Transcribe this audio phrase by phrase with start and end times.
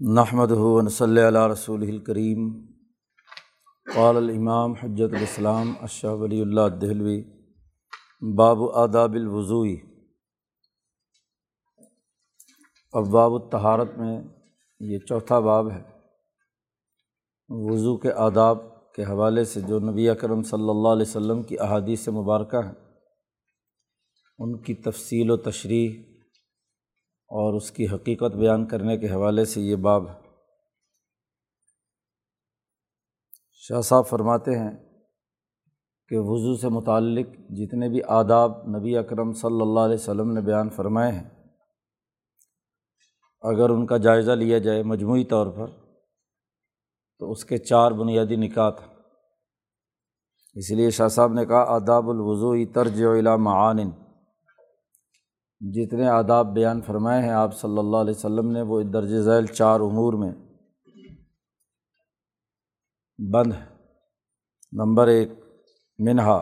[0.00, 2.48] نحمد ہُون صلی اللہ رسول الکریم
[3.86, 7.22] قال الامام حجت الاسلام اشہ ولی اللہ دہلوی،
[8.36, 9.74] باب آداب الوضوئی.
[12.94, 14.16] اب باب الطہارت میں
[14.80, 15.82] یہ چوتھا باب ہے،
[17.50, 18.58] وضو کے آداب
[18.94, 22.74] کے حوالے سے جو نبی اکرم صلی اللہ علیہ وسلم کی احادیث مبارکہ ہیں،
[24.38, 26.02] ان کی تفصیل و تشریح
[27.30, 30.14] اور اس کی حقیقت بیان کرنے کے حوالے سے یہ باب ہے
[33.62, 34.70] شاہ صاحب فرماتے ہیں
[36.10, 40.70] کہ وضو سے متعلق جتنے بھی آداب نبی اکرم صلی اللہ علیہ وسلم نے بیان
[40.70, 41.28] فرمائے ہیں،
[43.42, 45.70] اگر ان کا جائزہ لیا جائے مجموعی طور پر،
[47.18, 48.80] تو اس کے چار بنیادی نکات
[50.56, 54.07] اس لیے شاہ صاحب نے کہا، آداب الوضو طرج و معان۔
[55.60, 59.80] جتنے آداب بیان فرمائے ہیں، آپ صلی اللہ علیہ وسلم نے وہ درج ذیل چار
[59.80, 60.30] امور میں
[63.18, 63.64] بند ہے۔
[64.72, 65.32] نمبر ایک،
[65.98, 66.40] منہا،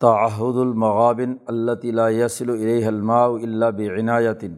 [0.00, 4.56] تعہد المغابن اللہ تعالیٰ یسل الماء اللہ بعنایتن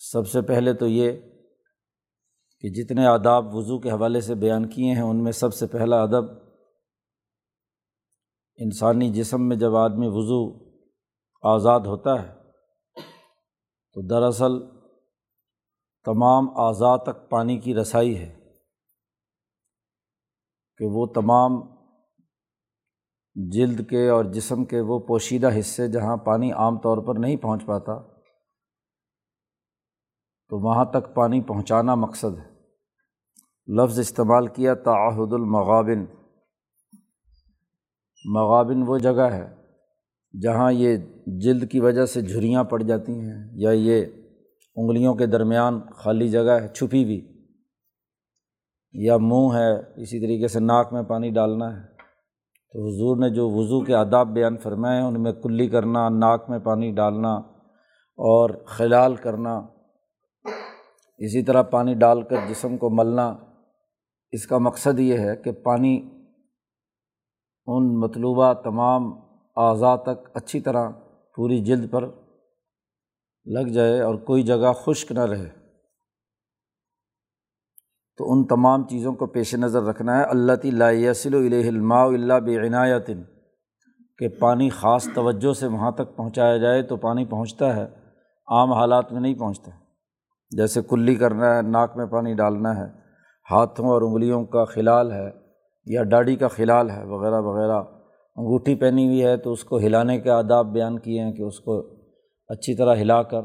[0.00, 1.12] سب سے پہلے تو یہ
[2.64, 6.02] کہ جتنے آداب وضو کے حوالے سے بیان کیے ہیں، ان میں سب سے پہلا
[6.02, 6.41] ادب
[8.56, 10.72] انسانی جسم میں جب آدمی وضو
[11.42, 12.34] آزاد ہوتا ہے،
[13.92, 14.60] تو دراصل
[16.04, 18.38] تمام اعضاء تک پانی کی رسائی ہے
[20.76, 21.52] کہ وہ تمام
[23.34, 27.66] جلد کے اور جسم کے وہ پوشیدہ حصے جہاں پانی عام طور پر نہیں پہنچ
[27.66, 27.94] پاتا،
[30.48, 32.52] تو وہاں تک پانی پہنچانا مقصد ہے۔
[33.68, 36.21] لفظ استعمال کیا، تعہد المغابن۔
[38.24, 39.54] مغابن وہ جگہ ہے
[40.42, 44.04] جہاں یہ جلد کی وجہ سے جھریاں پڑ جاتی ہیں یا یہ
[44.76, 47.46] انگلیوں کے درمیان خالی جگہ ہے، چھپی ہوئی۔
[48.92, 51.82] یا منہ ہے، اسی طریقے سے ناک میں پانی ڈالنا ہے۔
[52.72, 56.50] تو حضور نے جو وضو کے آداب بیان فرمائے ہیں، ان میں کلی کرنا، ناک
[56.50, 57.34] میں پانی ڈالنا
[58.16, 59.56] اور خلال کرنا،
[61.18, 63.34] اسی طرح پانی ڈال کر جسم کو ملنا،
[64.32, 66.11] اس کا مقصد یہ ہے کہ پانی
[67.66, 69.12] ان مطلوبہ تمام
[69.56, 70.90] اعضاء تک اچھی طرح
[71.36, 72.10] پوری جلد پر
[73.44, 75.48] لگ جائے اور کوئی جگہ خشک نہ رہے۔
[78.16, 80.88] تو ان تمام چیزوں کو پیش نظر رکھنا ہے۔ اللہ تعلیٰ
[81.66, 83.22] الماء اللہ بعنایتن
[84.18, 87.84] کہ پانی خاص توجہ سے وہاں تک پہنچایا جائے تو پانی پہنچتا ہے،
[88.46, 89.70] عام حالات میں نہیں پہنچتا۔
[90.50, 92.86] جیسے کلی کرنا ہے، ناک میں پانی ڈالنا ہے،
[93.50, 95.41] ہاتھوں اور انگلیوں کا خلال ہے
[95.84, 97.82] یا ڈاڑی کا خلال ہے، وغیرہ وغیرہ۔
[98.36, 101.60] انگوٹھی پہنی ہوئی ہے تو اس کو ہلانے کے آداب بیان کیے ہیں کہ اس
[101.60, 101.80] کو
[102.48, 103.40] اچھی طرح ہلا کر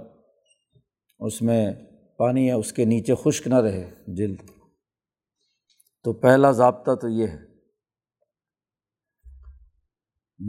[1.19, 1.71] اس میں
[2.17, 4.37] پانی ہے اس کے نیچے خشک نہ رہے جلد۔
[6.03, 7.37] تو پہلا ضابطہ تو یہ ہے۔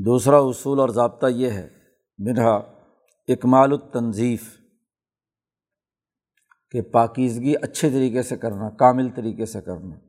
[0.04, 1.68] دوسرا اصول اور ضابطہ یہ ہے،
[2.18, 2.54] منہا
[3.28, 4.58] اکمال التنظیف،
[6.70, 10.07] کہ پاکیزگی اچھے طریقے سے کرنا، کامل طریقے سے کرنا۔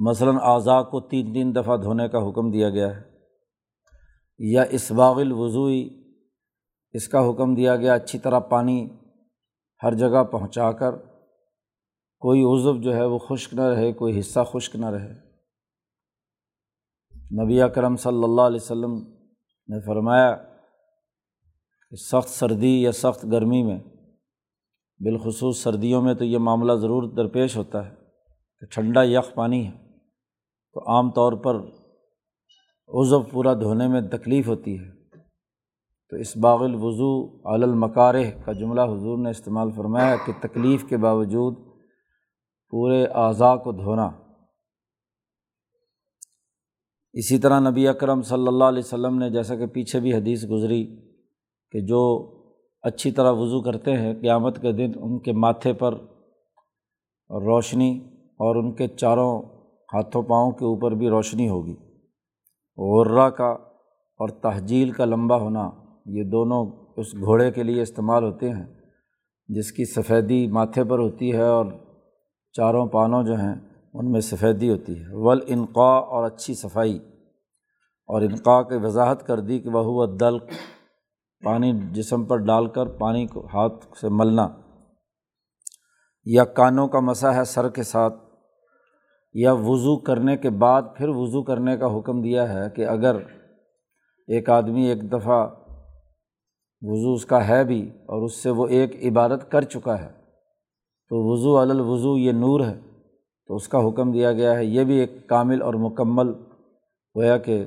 [0.00, 3.00] مثلاً اعضاء کو تین تین دفعہ دھونے کا حکم دیا گیا ہے،
[4.40, 5.88] یا اسباغ الوضوئی،
[6.94, 8.78] اس کا حکم دیا گیا اچھی طرح پانی
[9.82, 10.96] ہر جگہ پہنچا کر،
[12.22, 15.12] کوئی عضو جو ہے وہ خشک نہ رہے، کوئی حصہ خشک نہ رہے۔
[17.42, 18.94] نبی کرم صلی اللہ علیہ وسلم
[19.68, 20.34] نے فرمایا
[21.92, 23.78] کہ سخت سردی یا سخت گرمی میں،
[25.00, 27.94] بالخصوص سردیوں میں تو یہ معاملہ ضرور درپیش ہوتا ہے
[28.62, 29.89] کہ ٹھنڈا یخ پانی ہے۔
[30.72, 31.56] تو عام طور پر
[32.88, 35.00] عضو پورا دھونے میں تکلیف ہوتی ہے۔
[36.10, 41.56] تو اس باغ الوضو المکارہ کا جملہ حضور نے استعمال فرمایا کہ تکلیف کے باوجود
[42.70, 44.10] پورے اعضاء کو دھونا۔
[47.12, 50.96] اسی طرح نبی اکرم صلی اللہ علیہ وسلم نے جیسا کہ پیچھے بھی حدیث گزری
[51.72, 52.32] کہ جو
[52.82, 55.94] اچھی طرح وضو کرتے ہیں، قیامت کے دن ان کے ماتھے پر
[57.30, 59.42] روشنی اور ان کے چاروں
[59.94, 61.76] ہاتھوں پاؤں کے اوپر بھی روشنی ہوگی۔
[62.76, 63.50] غرہ کا
[64.18, 65.70] اور تہجیل کا لمبا ہونا،
[66.06, 66.66] یہ دونوں
[66.96, 68.80] اس گھوڑے کے لیے استعمال ہوتے ہیں،
[69.48, 71.66] جس کی سفیدی ماتھے پر ہوتی ہے اور
[72.52, 73.54] چاروں پانوں جو ہیں،
[73.94, 76.98] ان میں سفیدی ہوتی ہے۔ ول انقاء اور اچھی صفائی۔
[78.06, 80.38] اور انقاء کی وضاحت کر دی کہ وہ ہوا دل
[81.44, 84.48] پانی جسم پر ڈال کر پانی کو ہاتھ سے ملنا۔
[86.24, 88.29] یا کانوں کا مسا ہے سر کے ساتھ۔
[89.32, 93.16] یا وضو کرنے کے بعد پھر وضو کرنے کا حکم دیا ہے کہ اگر
[94.26, 95.48] ایک آدمی ایک دفعہ
[96.82, 100.08] وضو اس کا ہے بھی اور اس سے وہ ایک عبادت کر چکا ہے،
[101.08, 102.80] تو وضو الوضو یہ نور ہے۔
[103.46, 106.32] تو اس کا حکم دیا گیا ہے۔ یہ بھی ایک کامل اور مکمل
[107.16, 107.64] گویا کہ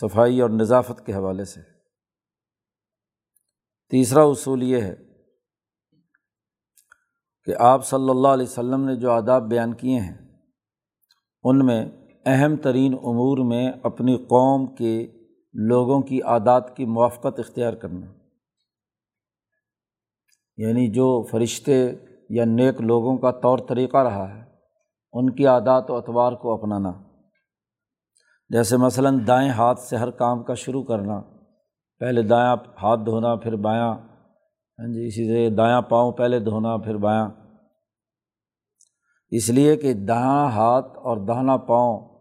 [0.00, 1.60] صفائی اور نظافت کے حوالے سے۔
[3.90, 4.96] تیسرا اصول یہ ہے
[7.44, 10.27] کہ آپ صلی اللہ علیہ وسلم نے جو آداب بیان کیے ہیں
[11.42, 11.86] ان میں
[12.26, 15.06] اہم ترین امور میں اپنی قوم کے
[15.52, 18.06] لوگوں کی عادات کی موافقت اختیار کرنا۔
[20.56, 21.92] یعنی جو فرشتے
[22.30, 24.42] یا نیک لوگوں کا طور طریقہ رہا ہے،
[25.12, 26.92] ان کی عادات و اطوار کو اپنانا۔
[28.48, 31.20] جیسے مثلاً دائیں ہاتھ سے ہر کام کا شروع کرنا،
[31.98, 33.94] پہلے دایاں ہاتھ دھونا، پھر بایاں
[34.78, 37.47] ہاں جی اسی طرح دایاں پاؤں پہلے دھونا، پھر بایاں۔
[39.30, 42.18] اس لیے کہ دہاں ہاتھ اور دہنا پاؤں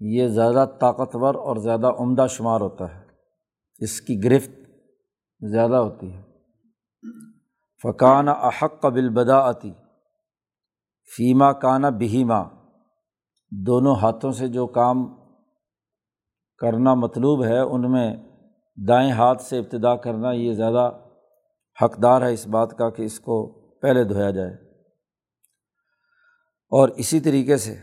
[0.00, 3.04] یہ زیادہ طاقتور اور زیادہ عمدہ شمار ہوتا ہے۔
[3.78, 4.50] اس کی گرفت
[5.40, 6.22] زیادہ ہوتی ہے۔
[7.82, 9.72] فقان احق قبل بدا آتی
[11.16, 12.42] فیمہ کانا بہیما۔
[13.50, 15.14] دونوں ہاتھوں سے جو کام
[16.58, 18.16] کرنا مطلوب ہے، ان میں
[18.88, 20.90] دائیں ہاتھ سے ابتدا کرنا یہ زیادہ
[21.82, 24.63] حقدار ہے اس بات کا کہ اس کو پہلے دھویا جائے۔
[26.70, 27.74] اور اسی طریقے سے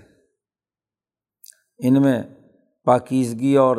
[1.77, 2.23] ان میں
[2.83, 3.77] پاکیزگی اور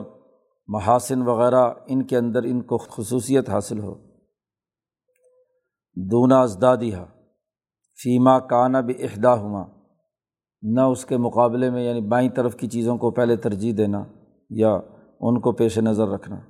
[0.69, 3.95] محاسن وغیرہ ان کے اندر ان کو خصوصیت حاصل ہو۔
[6.11, 6.97] دونا ازدادیہ
[8.03, 9.67] فیما کانا بھی اہدا ہوا
[10.63, 14.05] نہ اس کے مقابلے میں یعنی بائیں طرف کی چیزوں کو پہلے ترجیح دینا
[14.51, 14.73] یا
[15.21, 16.41] ان کو پیش نظر رکھنا۔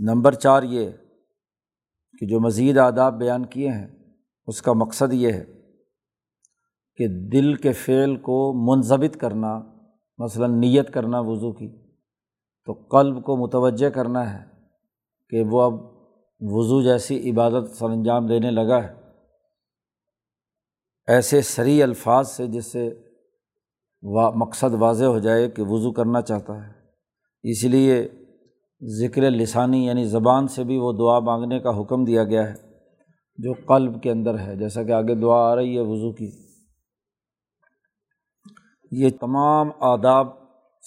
[0.00, 0.90] نمبر چار یہ
[2.18, 3.88] کہ جو مزید آداب بیان کیے ہیں،
[4.46, 5.55] اس کا مقصد یہ ہے
[6.96, 9.62] کہ دل کے فعل کو منظمت کرنا،
[10.18, 11.76] مثلاً نیت کرنا وضو کی،
[12.66, 14.44] تو قلب کو متوجہ کرنا ہے
[15.28, 15.72] کہ وہ اب
[16.40, 18.94] وضو جیسی عبادت سر انجام دینے لگا ہے۔
[21.06, 22.94] ایسے سری الفاظ سے جس سے
[24.02, 26.72] وا، مقصد واضح ہو جائے کہ وضو کرنا چاہتا ہے۔
[27.42, 28.08] اس لیے
[28.82, 32.54] ذکر لسانی یعنی زبان سے بھی وہ دعا مانگنے کا حکم دیا گیا ہے
[33.38, 36.45] جو قلب کے اندر ہے۔ جیسا کہ آگے دعا آ رہی ہے وضو کی۔
[38.98, 40.26] یہ تمام آداب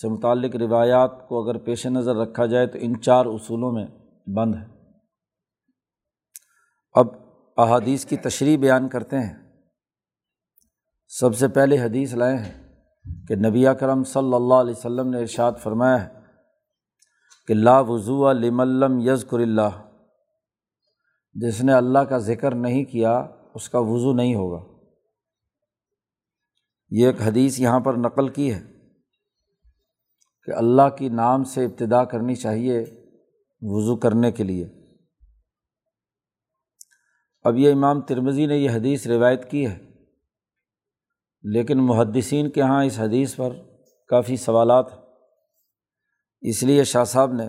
[0.01, 3.87] سے متعلق روایات کو اگر پیش نظر رکھا جائے تو ان چار اصولوں میں
[4.29, 4.65] بند ہے۔
[6.93, 7.07] اب
[7.57, 9.61] احادیث کی تشریح بیان کرتے ہیں۔
[11.07, 12.75] سب سے پہلے حدیث لائے ہیں
[13.27, 16.19] کہ نبی کرم صلی اللہ علیہ وسلم نے ارشاد فرمایا ہے
[17.47, 19.89] کہ لا وضو لملم یزکر اللہ۔
[21.33, 24.68] جس نے اللہ کا ذکر نہیں کیا، اس کا وضو نہیں ہوگا۔
[26.91, 28.61] یہ ایک حدیث یہاں پر نقل کی ہے
[30.45, 32.79] کہ اللہ کی نام سے ابتدا کرنی چاہیے
[33.61, 34.67] وضو کرنے کے لیے۔
[37.43, 39.77] اب یہ امام ترمزی نے یہ حدیث روایت کی ہے،
[41.43, 43.49] لیکن محدثین کے یہاں اس حدیث پر
[44.07, 44.99] کافی سوالات ہیں۔
[46.41, 47.45] اس لیے شاہ صاحب نے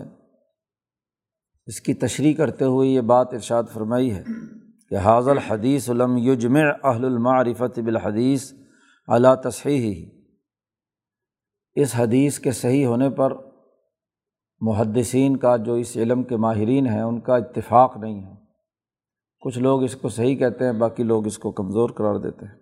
[1.65, 4.23] اس کی تشریح کرتے ہوئے یہ بات ارشاد فرمائی ہے
[4.89, 8.53] کہ حاضل حدیث علم یجم اہل المعرفت بالحدیث
[9.07, 10.21] اعلیٰ تصحیح ہی
[11.75, 13.33] اس حدیث کے صحیح ہونے پر
[14.59, 18.35] محدثین کا جو اس علم کے ماہرین ہیں، ان کا اتفاق نہیں ہے۔
[19.39, 22.59] کچھ لوگ اس کو صحیح کہتے ہیں، باقی لوگ اس کو کمزور قرار دیتے ہیں۔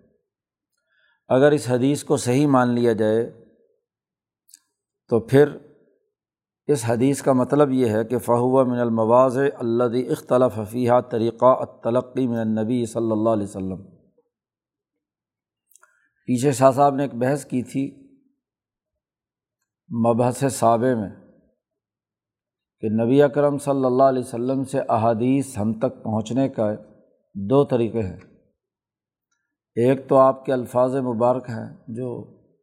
[1.28, 3.44] اگر اس حدیث کو صحیح مان لیا جائے،
[5.08, 5.48] تو پھر
[6.66, 12.26] اس حدیث کا مطلب یہ ہے کہ فہو من المواز اللہ اختلاف حفیحہ طریقہ التلقی
[12.26, 13.99] من النبی صلی اللہ علیہ وسلم۔
[16.30, 17.84] پیچھے شاہ صاحب نے ایک بحث کی تھی
[19.90, 21.08] مبحث صابے میں
[22.82, 26.68] کہ نبی اکرم صلی اللہ علیہ وسلم سے احادیث ہم تک پہنچنے کا
[27.34, 28.18] دو طریقے ہیں۔
[29.76, 32.10] ایک تو آپ کے الفاظ مبارک ہیں جو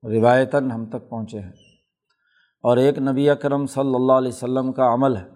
[0.03, 1.51] روایتاً ہم تک پہنچے ہیں،
[2.63, 5.27] اور ایک نبی اکرم صلی اللہ علیہ وسلم کا عمل ہے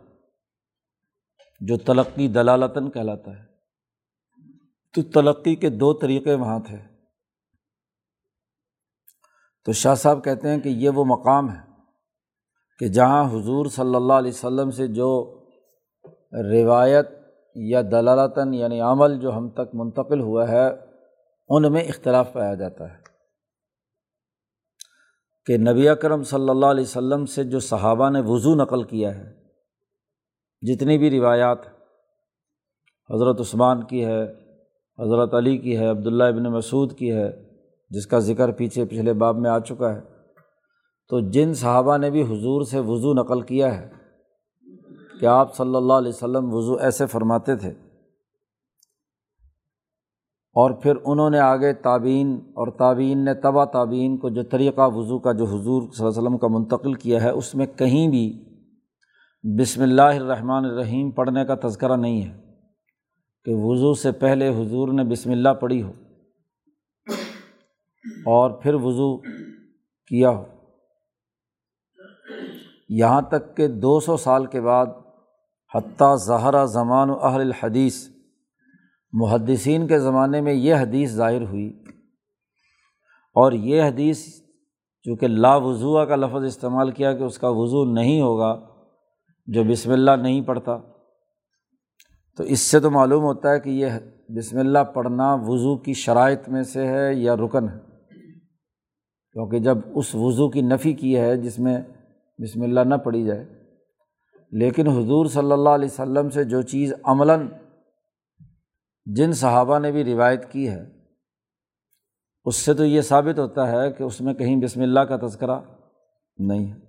[1.62, 3.44] جو تلقی دلالتاً کہلاتا ہے۔
[4.96, 6.91] تو تلقی کے دو طریقے وہاں تھے۔
[9.66, 11.60] تو شاہ صاحب کہتے ہیں کہ یہ وہ مقام ہے
[12.80, 15.40] کہ جہاں حضور صلی اللہ علیہ وسلم سے جو
[16.34, 17.10] روایت
[17.56, 20.70] یا دلالتاً یعنی عمل جو ہم تک منتقل ہوا ہے،
[21.50, 23.02] ان میں اختلاف پایا جاتا ہے۔
[25.46, 29.34] کہ نبی اکرم صلی اللہ علیہ وسلم سے جو صحابہ نے وضو نقل کیا ہے،
[30.62, 31.60] جتنی بھی روایات
[33.14, 34.24] حضرت عثمان کی ہے،
[35.00, 37.51] حضرت علی کی ہے، عبداللہ ابن مسعود کی ہے
[37.92, 40.02] جس کا ذکر پیچھے پچھلے باب میں آ چکا ہے۔
[41.10, 43.90] تو جن صحابہ نے بھی حضور سے وضو نقل کیا ہے
[45.20, 47.72] کہ آپ صلی اللہ علیہ وسلم وضو ایسے فرماتے تھے؟
[50.56, 55.20] اور پھر انہوں نے آگے تعبین اور تعبین نے تبا تعبین کو جو طریقہ وضو
[55.20, 58.46] کا جو حضور صلی اللہ علیہ وسلم کا منتقل کیا ہے، اس میں کہیں بھی
[59.60, 62.38] بسم اللہ الرحمن الرحیم پڑھنے کا تذکرہ نہیں ہے
[63.46, 65.92] کہ وضو سے پہلے حضور نے بسم اللہ پڑھی ہو۔
[68.06, 69.18] اور پھر وضو
[70.08, 70.46] کیا ہو۔
[72.90, 74.86] یہاں تک کہ دو سو سال کے بعد
[75.76, 78.08] حتیٰ زہرا زمان و اہل الحدیث،
[79.12, 81.84] محدثین کے زمانے میں یہ حدیث ظاہر ہوئی۔
[83.34, 84.26] اور یہ حدیث
[85.04, 88.60] چونکہ لا وضوع کا لفظ استعمال کیا کہ اس کا وضو نہیں ہوگا،
[89.48, 90.78] جو بسم اللہ نہیں پڑھتا۔
[92.38, 93.88] تو اس سے تو معلوم ہوتا ہے کہ یہ
[94.30, 97.91] بسم اللہ پڑھنا وضو کی شرائط میں سے ہے یا رکن ہے۔
[99.34, 101.82] کیونکہ جب اس وضو کی نفی کی ہے جس میں
[102.40, 103.46] بسم اللہ نہ پڑھی جائے،
[104.52, 107.48] لیکن حضور صلی اللہ علیہ وسلم سے جو چیز عملاً
[109.06, 110.84] جن صحابہ نے بھی روایت کی ہے،
[112.46, 115.60] اس سے تو یہ ثابت ہوتا ہے کہ اس میں کہیں بسم اللہ کا تذکرہ
[116.38, 116.80] نہیں ہے۔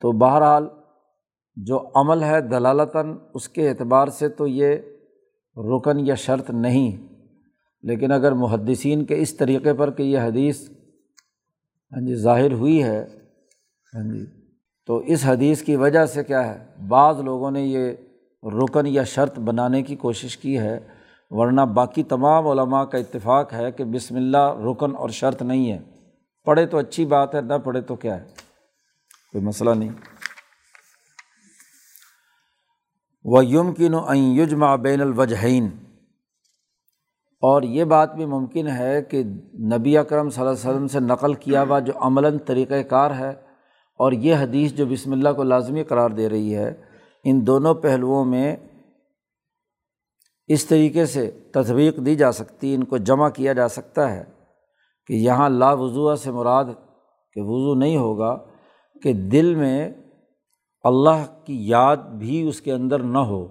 [0.00, 0.68] تو بہرحال
[1.56, 4.76] جو عمل ہے دلالتاً اس کے اعتبار سے تو یہ
[5.56, 7.15] رکن یا شرط نہیں
[7.86, 10.68] لیکن اگر محدثین کے اس طریقے پر کہ یہ حدیث
[11.92, 13.06] ہاں جی ظاہر ہوئی ہے
[13.94, 14.26] ہاں جی
[14.86, 17.92] تو اس حدیث کی وجہ سے کیا ہے؟ بعض لوگوں نے یہ
[18.42, 20.80] رکن یا شرط بنانے کی کوشش کی ہے،
[21.30, 25.78] ورنہ باقی تمام علماء کا اتفاق ہے کہ بسم اللہ رکن اور شرط نہیں ہے۔
[26.44, 28.26] پڑھے تو اچھی بات ہے، نہ پڑھے تو کیا ہے؟
[29.32, 29.88] کوئی مسئلہ نہیں۔
[33.24, 35.68] وہ یمکن و یجمع بین الوجہین
[37.46, 39.22] اور یہ بات بھی ممکن ہے کہ
[39.72, 43.30] نبی اکرم صلی اللہ علیہ وسلم سے نقل کیا ہوا جو عملاً طریقۂ کار ہے
[44.00, 46.72] اور یہ حدیث جو بسم اللہ کو لازمی قرار دے رہی ہے،
[47.24, 48.56] ان دونوں پہلوؤں میں
[50.48, 54.24] اس طریقے سے تجویق دی جا سکتی، ان کو جمع کیا جا سکتا ہے
[55.08, 56.64] کہ یہاں لا وضوع سے مراد
[57.36, 58.36] کہ وضو نہیں ہوگا
[59.02, 59.88] کہ دل میں
[60.84, 63.46] اللہ کی یاد بھی اس کے اندر نہ ہو،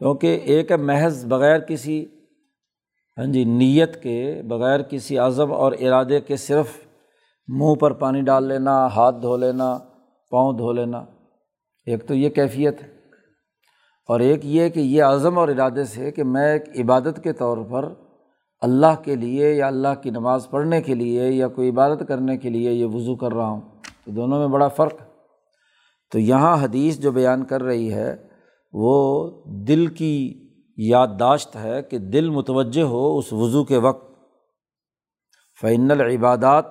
[0.00, 2.04] کیونکہ ایک محض بغیر کسی
[3.18, 6.66] ہاں جی نیت کے بغیر کسی عزم اور ارادے کے صرف
[7.48, 9.78] منہ پر پانی ڈال لینا، ہاتھ دھو لینا،
[10.30, 11.04] پاؤں دھو لینا،
[11.86, 12.88] ایک تو یہ کیفیت ہے۔
[14.08, 17.58] اور ایک یہ کہ یہ عزم اور ارادے سے کہ میں ایک عبادت کے طور
[17.70, 17.94] پر
[18.60, 22.50] اللہ کے لیے یا اللہ کی نماز پڑھنے کے لیے یا کوئی عبادت کرنے کے
[22.50, 23.60] لیے یہ وضو کر رہا ہوں۔
[24.04, 24.94] تو دونوں میں بڑا فرق۔
[26.12, 28.16] تو یہاں حدیث جو بیان کر رہی ہے،
[28.72, 30.45] وہ دل کی
[30.76, 34.10] یادداشت ہے کہ دل متوجہ ہو اس وضو کے وقت۔
[35.60, 36.64] فعن العبادات،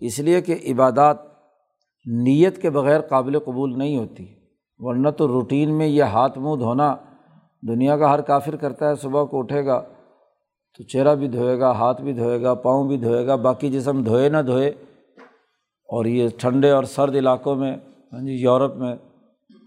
[0.00, 1.16] اس لیے کہ عبادات
[2.06, 4.34] نیت کے بغیر قابل قبول نہیں ہوتی،
[4.78, 6.96] ورنہ تو روٹین میں یہ ہاتھ منہ دھونا
[7.68, 9.82] دنیا کا ہر کافر کرتا ہے، صبح کو اٹھے گا
[10.78, 14.02] تو چہرہ بھی دھوئے گا، ہاتھ بھی دھوئے گا، پاؤں بھی دھوئے گا، باقی جسم
[14.02, 14.68] دھوئے نہ دھوئے۔
[15.88, 17.76] اور یہ ٹھنڈے اور سرد علاقوں میں
[18.12, 18.96] ہاں جی یورپ میں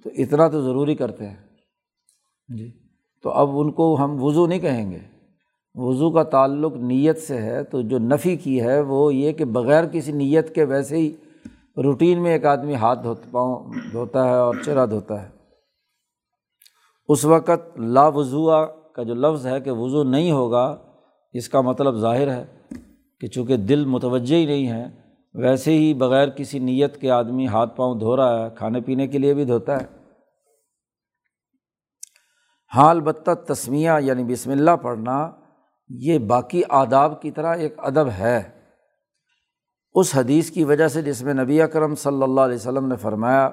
[0.03, 1.36] تو اتنا تو ضروری کرتے ہیں۔
[2.57, 2.87] جی۔
[3.27, 5.00] تو اب ان کو ہم وضو نہیں کہیں گے۔
[5.75, 9.86] وضو کا تعلق نیت سے ہے، تو جو نفی کی ہے وہ یہ کہ بغیر
[9.86, 11.13] کسی نیت کے ویسے ہی
[11.84, 15.27] روٹین میں ایک آدمی ہاتھ دھوتا پاؤں دھوتا ہے اور چہرہ دھوتا ہے۔
[17.07, 18.65] اس وقت لا وضوع
[18.96, 20.77] کا جو لفظ ہے کہ وضو نہیں ہوگا،
[21.34, 22.46] اس کا مطلب ظاہر ہے
[23.19, 24.86] کہ چونکہ دل متوجہ ہی نہیں ہے،
[25.34, 29.17] ویسے ہی بغیر کسی نیت کے آدمی ہاتھ پاؤں دھو رہا ہے، کھانے پینے کے
[29.17, 29.97] لیے بھی دھوتا ہے۔
[32.75, 35.31] ہاں البتہ تسمیہ یعنی بسم اللہ پڑھنا
[35.89, 38.62] یہ باقی آداب کی طرح ایک ادب ہے۔
[39.93, 43.50] اس حدیث کی وجہ سے جس میں نبی اکرم صلی اللہ علیہ وسلم نے فرمایا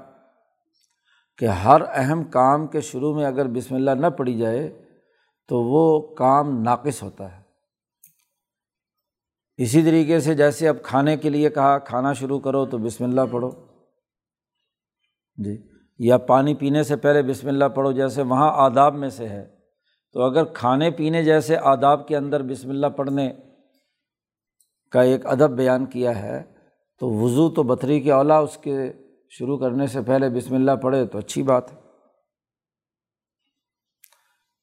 [1.38, 4.87] کہ ہر اہم کام کے شروع میں اگر بسم اللہ نہ پڑھی جائے
[5.49, 7.42] تو وہ کام ناقص ہوتا ہے۔
[9.56, 13.21] اسی طریقے سے جیسے اب کھانے کے لیے کہا کھانا شروع کرو تو بسم اللہ
[13.30, 13.50] پڑھو۔
[15.37, 19.55] جی۔ یا پانی پینے سے پہلے بسم اللہ پڑھو جیسے وہاں آداب میں سے ہے۔
[20.13, 23.33] تو اگر کھانے پینے جیسے آداب کے اندر بسم اللہ پڑھنے
[24.91, 26.43] کا ایک ادب بیان کیا ہے،
[26.99, 28.93] تو وضو تو بطری کے اولا اس کے
[29.31, 31.79] شروع کرنے سے پہلے بسم اللہ پڑھے تو اچھی بات ہے۔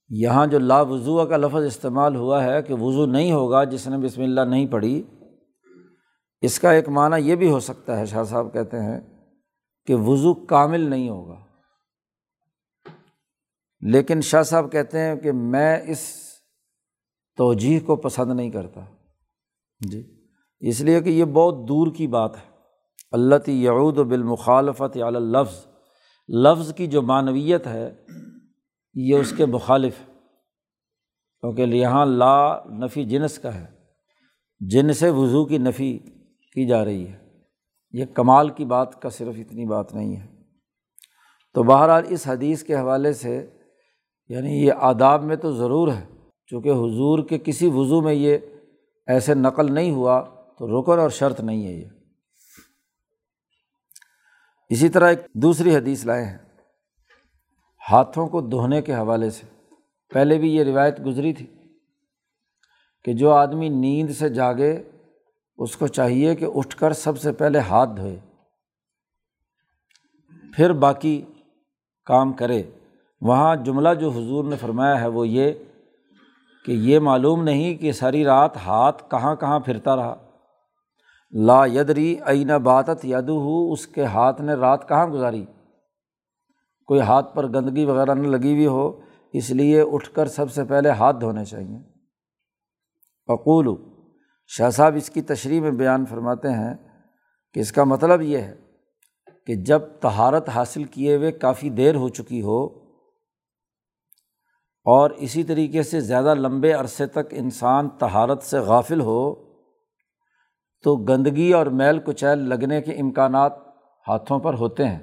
[0.09, 3.97] یہاں جو لا وضو کا لفظ استعمال ہوا ہے کہ وضو نہیں ہوگا جس نے
[3.97, 5.03] بسم اللہ نہیں پڑھی،
[6.41, 9.10] اس کا ایک معنی یہ بھی ہو سکتا ہے، شاہ صاحب کہتے ہیں
[9.85, 11.45] کہ وضو کامل نہیں ہوگا۔
[13.81, 15.99] لیکن شاہ صاحب کہتے ہیں کہ میں اس
[17.37, 18.81] توجہ کو پسند نہیں کرتا۔
[19.79, 20.25] جی۔
[20.59, 22.51] اس لیے کہ یہ بہت دور کی بات ہے۔
[23.11, 25.65] اللہ یعود بالمخالفت علی لفظ
[26.27, 28.05] لفظ کی جو معنویت ہے
[28.93, 30.13] یہ اس کے مخالف ہے۔
[31.41, 33.65] کیونکہ یہاں لا نفی جنس کا ہے۔
[34.59, 35.99] جن سے وضو کی نفی
[36.53, 37.20] کی جا رہی ہے۔
[37.93, 40.27] یہ کمال کی بات کا صرف اتنی بات نہیں ہے۔
[41.53, 43.49] تو بہرحال اس حدیث کے حوالے سے
[44.29, 46.05] یعنی یہ آداب میں تو ضرور ہے،
[46.45, 48.37] چونکہ حضور کے کسی وضو میں یہ
[49.07, 50.23] ایسے نقل نہیں ہوا،
[50.57, 51.85] تو رکن اور شرط نہیں ہے یہ۔
[54.69, 56.37] اسی طرح ایک دوسری حدیث لائے ہیں۔
[57.91, 59.75] ہاتھوں کو دھونے کے حوالے سے۔
[60.09, 61.45] پہلے بھی یہ روایت گزری تھی
[63.03, 64.83] کہ جو آدمی نیند سے جاگے
[65.61, 68.19] اس کو چاہیے کہ اٹھ کر سب سے پہلے ہاتھ دھوئے،
[70.55, 71.21] پھر باقی
[72.05, 72.63] کام کرے۔
[73.21, 75.51] وہاں جملہ جو حضور نے فرمایا ہے وہ یہ
[76.65, 80.15] کہ یہ معلوم نہیں کہ ساری رات ہاتھ کہاں کہاں پھرتا رہا۔
[81.33, 85.45] لا یدری عین باتت یدو ہو اس کے ہاتھ نے رات کہاں گزاری؟
[86.87, 88.99] کوئی ہاتھ پر گندگی وغیرہ نہ لگی ہوئی ہو،
[89.33, 91.77] اس لیے اٹھ کر سب سے پہلے ہاتھ دھونے چاہیے۔
[93.27, 93.67] اقول
[94.57, 96.73] شاہ صاحب اس کی تشریح میں بیان فرماتے ہیں
[97.53, 98.55] کہ اس کا مطلب یہ ہے
[99.47, 102.65] کہ جب تہارت حاصل کیے ہوئے کافی دیر ہو چکی ہو
[104.85, 109.35] اور اسی طریقے سے زیادہ لمبے عرصے تک انسان تہارت سے غافل ہو،
[110.83, 113.53] تو گندگی اور میل کچیل لگنے کے امکانات
[114.07, 114.99] ہاتھوں پر ہوتے ہیں۔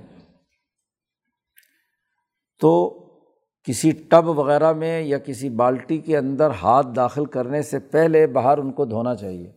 [2.61, 2.98] تو
[3.69, 8.59] کسی ٹب وغیرہ میں یا کسی بالٹی کے اندر ہاتھ داخل کرنے سے پہلے باہر
[8.59, 9.53] ان کو دھونا چاہیے۔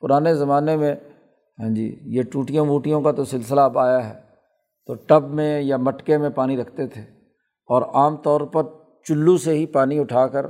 [0.00, 0.94] پرانے زمانے میں
[1.58, 4.20] ہاں جی یہ ٹوٹیوں ووٹیوں کا تو سلسلہ اب آیا ہے۔
[4.86, 7.02] تو ٹب میں یا مٹکے میں پانی رکھتے تھے۔
[7.66, 8.62] اور عام طور پر
[9.08, 10.46] چلو سے ہی پانی اٹھا کر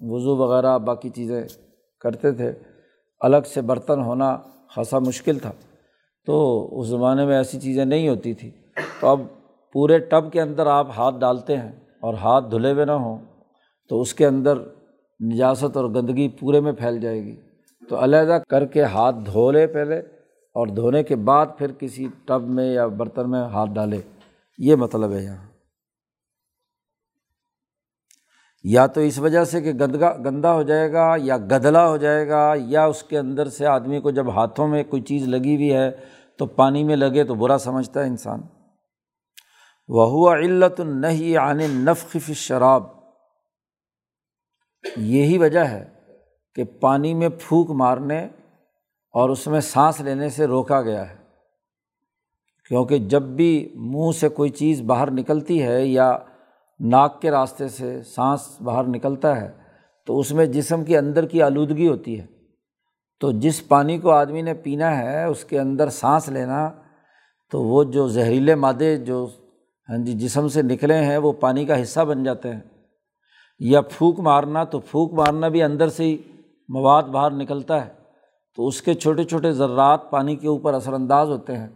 [0.00, 1.42] وضو وغیرہ باقی چیزیں
[2.00, 2.52] کرتے تھے۔
[3.20, 4.38] الگ سے برتن ہونا
[4.76, 5.52] خاصا مشکل تھا۔
[6.26, 8.50] تو اس زمانے میں ایسی چیزیں نہیں ہوتی تھیں
[9.00, 9.20] تو اب
[9.72, 13.18] پورے ٹب کے اندر آپ ہاتھ ڈالتے ہیں۔ اور ہاتھ دھلے ہوئے نہ ہوں
[13.88, 14.58] تو اس کے اندر
[15.24, 17.36] نجاست اور گندگی پورے میں پھیل جائے گی۔
[17.88, 19.98] تو علیحدہ کر کے ہاتھ دھو لے پہلے
[20.54, 24.00] اور دھونے کے بعد پھر کسی ٹب میں یا برتن میں ہاتھ ڈالے۔
[24.58, 25.48] یہ مطلب ہے یہاں۔
[28.64, 32.28] یا تو اس وجہ سے کہ گندگا گندا ہو جائے گا یا گدلا ہو جائے
[32.28, 35.72] گا یا اس کے اندر سے آدمی کو جب ہاتھوں میں کوئی چیز لگی ہوئی
[35.72, 35.90] ہے
[36.38, 38.40] تو پانی میں لگے تو برا سمجھتا ہے انسان۔
[39.88, 42.82] وہ علت نہیں عن نفق شراب
[44.96, 45.84] یہی وجہ ہے
[46.54, 48.28] کہ پانی میں پھونک مارنے
[49.10, 51.16] اور اس میں سانس لینے سے روکا گیا ہے۔
[52.68, 56.18] کیونکہ جب بھی منہ سے کوئی چیز باہر نکلتی ہے یا
[56.80, 59.52] ناک کے راستے سے سانس باہر نکلتا ہے،
[60.06, 62.26] تو اس میں جسم کے اندر کی آلودگی ہوتی ہے۔
[63.20, 66.70] تو جس پانی کو آدمی نے پینا ہے، اس کے اندر سانس لینا،
[67.50, 69.26] تو وہ جو زہریلے مادے، جو
[69.88, 72.60] ہاں جی جسم سے نکلے ہیں، وہ پانی کا حصہ بن جاتے ہیں۔
[73.58, 76.16] یا پھونک مارنا، تو پھونک مارنا بھی اندر سے ہی
[76.68, 77.90] مواد باہر نکلتا ہے۔
[78.56, 81.68] تو اس کے چھوٹے چھوٹے ذرات پانی کے اوپر اثر انداز ہوتے ہیں۔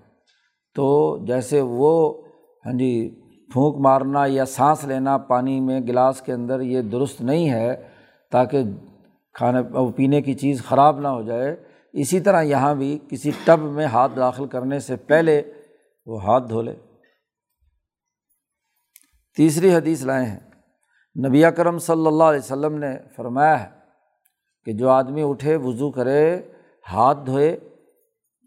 [0.75, 2.23] تو جیسے وہ
[2.67, 3.21] ہاں جی
[3.53, 7.77] پھونک مارنا یا سانس لینا پانی میں گلاس کے اندر یہ درست نہیں ہے،
[8.31, 8.63] تاکہ
[9.33, 11.57] کھانے پینے کی چیز خراب نہ ہو جائے۔
[11.93, 15.43] اسی طرح یہاں بھی کسی ٹب میں ہاتھ داخل کرنے سے پہلے
[16.07, 16.75] وہ ہاتھ دھو لے۔
[19.37, 20.41] تیسری حدیث لائے ہیں۔
[21.29, 23.71] نبی کرم صلی اللہ علیہ وسلم نے فرمایا ہے
[24.65, 26.39] کہ جو آدمی اٹھے، وضو کرے،
[26.93, 27.57] ہاتھ دھوئے،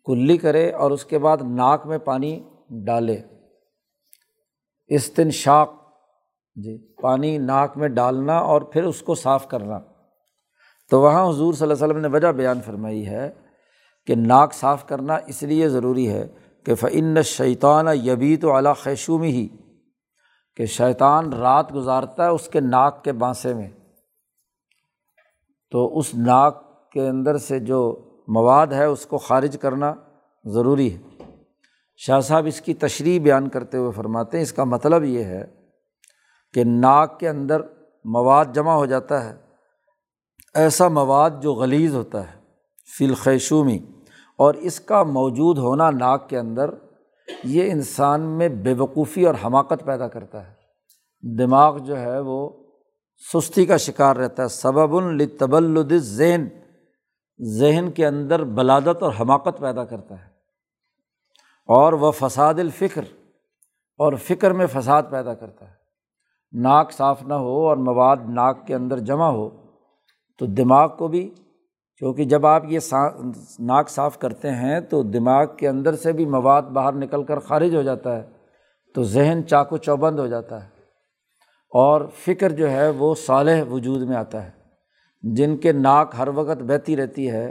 [0.06, 3.21] کلی کرے اور اس کے بعد ناک میں پانی ڈالے۔
[4.88, 5.74] استنشاق
[6.56, 9.80] جی پانی ناک میں ڈالنا اور پھر اس کو صاف کرنا۔
[10.89, 13.32] تو وہاں حضور صلی اللہ علیہ وسلم نے وجہ بیان فرمائی ہے
[14.08, 16.28] کہ ناک صاف کرنا اس لیے ضروری ہے
[16.63, 19.48] کہ فعن شیطان یبی تو اعلیٰ خیشومی ہی
[20.57, 23.69] کہ شیطان رات گزارتا ہے اس کے ناک کے بانسے میں۔
[25.71, 29.93] تو اس ناک کے اندر سے جو مواد ہے اس کو خارج کرنا
[30.45, 30.97] ضروری ہے۔
[31.97, 35.45] شاہ صاحب اس کی تشریح بیان کرتے ہوئے فرماتے ہیں، اس کا مطلب یہ ہے
[36.53, 37.61] کہ ناک کے اندر
[38.05, 39.35] مواد جمع ہو جاتا ہے۔
[40.53, 42.39] ایسا مواد جو غلیظ ہوتا ہے،
[42.97, 43.79] فی الخیشومی،
[44.35, 46.69] اور اس کا موجود ہونا ناک کے اندر
[47.43, 50.53] یہ انسان میں بے وقوفی اور حماقت پیدا کرتا ہے۔
[51.38, 52.49] دماغ جو ہے وہ
[53.33, 56.47] سستی کا شکار رہتا ہے۔ سبب الطبلد ذہن
[57.41, 60.29] ذہن کے اندر بلادت اور حماقت پیدا کرتا ہے۔
[61.65, 63.01] اور وہ فساد الفکر۔
[63.97, 65.75] اور فکر میں فساد پیدا کرتا ہے۔
[66.51, 69.49] ناک صاف نہ ہو اور مواد ناک کے اندر جمع ہو
[70.38, 71.33] تو دماغ کو بھی
[71.99, 72.79] کیونکہ جب آپ یہ
[73.60, 77.75] ناک صاف کرتے ہیں تو دماغ کے اندر سے بھی مواد باہر نکل کر خارج
[77.75, 78.23] ہو جاتا ہے،
[78.95, 80.67] تو ذہن چاق و چوبند ہو جاتا ہے
[81.71, 84.51] اور فکر جو ہے وہ صالح وجود میں آتا ہے۔
[85.23, 87.45] جن کے ناک ہر وقت بہتی رہتی ہے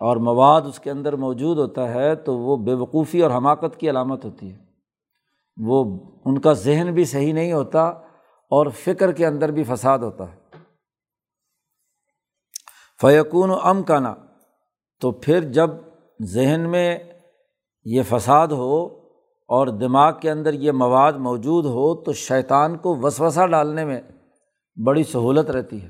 [0.00, 3.90] اور مواد اس کے اندر موجود ہوتا ہے تو وہ بے وقوفی اور حماقت کی
[3.90, 4.58] علامت ہوتی ہے۔
[5.56, 7.82] وہ، ان کا ذہن بھی صحیح نہیں ہوتا
[8.50, 10.39] اور فکر کے اندر بھی فساد ہوتا ہے۔
[13.00, 14.14] فیقون و ام کا نا
[15.00, 15.70] تو پھر جب
[16.22, 16.98] ذہن میں
[17.84, 18.86] یہ فساد ہو
[19.48, 24.00] اور دماغ کے اندر یہ مواد موجود ہو، تو شیطان کو وسوسہ ڈالنے میں
[24.86, 25.88] بڑی سہولت رہتی ہے۔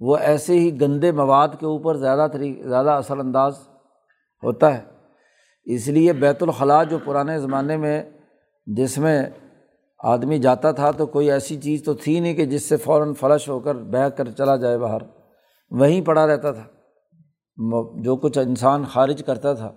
[0.00, 3.54] وہ ایسے ہی گندے مواد کے اوپر زیادہ طری، زیادہ اثر انداز
[4.42, 4.84] ہوتا ہے۔
[5.64, 8.02] اس لیے بیت الخلاء جو پرانے زمانے میں
[8.66, 9.26] جس میں
[9.98, 13.48] آدمی جاتا تھا، تو کوئی ایسی چیز تو تھی نہیں کہ جس سے فوراً فلش
[13.48, 15.15] ہو کر بہہ کر چلا جائے باہر۔
[15.70, 16.64] وہیں پڑا رہتا تھا۔
[17.94, 19.72] جو کچھ انسان خارج کرتا تھا۔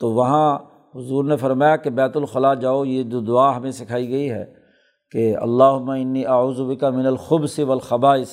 [0.00, 0.58] تو وہاں
[0.94, 4.54] حضور نے فرمایا کہ بیت الخلاء جاؤ، یہ جو دعا ہمیں سکھائی گئی ہے
[5.10, 8.30] کہ اللہ انی اعوذ کا من الخب سے والخبائث۔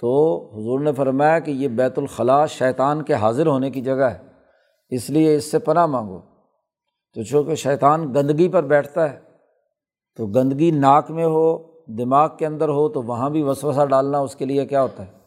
[0.00, 4.18] تو حضور نے فرمایا کہ یہ بیت الخلاء شیطان کے حاضر ہونے کی جگہ ہے،
[4.88, 6.20] اس لیے اس سے پناہ مانگو۔
[7.14, 9.18] تو چونکہ شیطان گندگی پر بیٹھتا ہے،
[10.16, 14.36] تو گندگی ناک میں ہو، دماغ کے اندر ہو، تو وہاں بھی وسوسہ ڈالنا اس
[14.36, 15.25] کے لیے کیا ہوتا ہے؟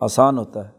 [0.00, 0.72] آسان ہوتا ہے۔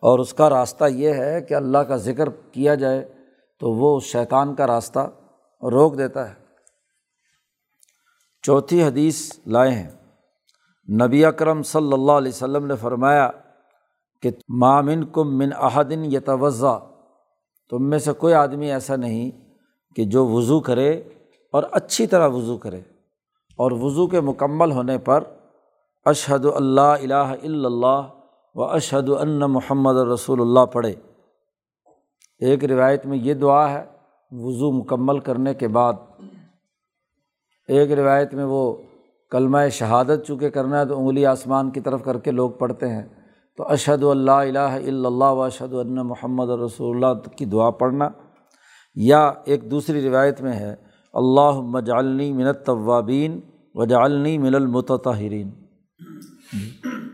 [0.00, 3.12] اور اس کا راستہ یہ ہے کہ اللہ کا ذکر کیا جائے
[3.60, 4.98] تو وہ اس شیطان کا راستہ
[5.62, 6.34] روک دیتا ہے۔
[8.42, 9.90] چوتھی حدیث لائے ہیں۔
[11.06, 13.30] نبی اکرم صلی اللہ علیہ وسلم نے فرمایا
[14.22, 16.18] کہ مامن کم من احدن یہ
[17.70, 19.30] تم میں سے کوئی آدمی ایسا نہیں
[19.94, 20.90] کہ جو وضو کرے
[21.52, 22.80] اور اچھی طرح وضو کرے۔
[23.56, 25.24] اور وضو کے مکمل ہونے پر
[26.04, 28.15] اشہد اللہ الہ الا اللہ
[28.56, 30.94] و اشہد ان محمد رسول اللہ پڑھے۔
[32.38, 33.84] ایک روایت میں یہ دعا ہے،
[34.30, 35.92] وضو مکمل کرنے کے بعد۔
[37.68, 38.76] ایک روایت میں وہ
[39.30, 43.02] کلمہ شہادت چونکہ کرنا ہے تو انگلی آسمان کی طرف کر کے لوگ پڑھتے ہیں۔
[43.56, 48.08] تو اشہد اللہ الہ الا اللہ و اشہد ان محمد رسول اللہ کی دعا پڑھنا۔
[48.94, 50.74] یا ایک دوسری روایت میں ہے
[51.12, 53.40] اللہ مجالنی منت طوابین
[53.74, 55.65] و جالنی من المتحرین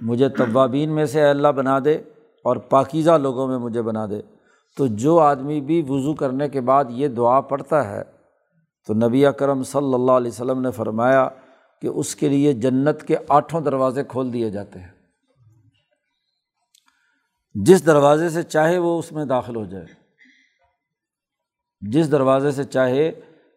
[0.03, 1.95] مجھے طوابین میں سے اللہ بنا دے
[2.45, 4.23] اور پاکیزہ لوگوں میں مجھے بنا دے۔
[4.77, 8.03] تو جو آدمی بھی وضو کرنے کے بعد یہ دعا پڑھتا ہے،
[8.87, 11.29] تو نبی اکرم صلی اللہ علیہ وسلم نے فرمایا
[11.83, 14.89] کہ اس کے لیے جنت کے آٹھوں دروازے کھول دیے جاتے ہیں۔
[17.55, 19.85] جس دروازے سے چاہے وہ اس میں داخل ہو جائے۔
[21.81, 23.13] جس دروازے سے چاہے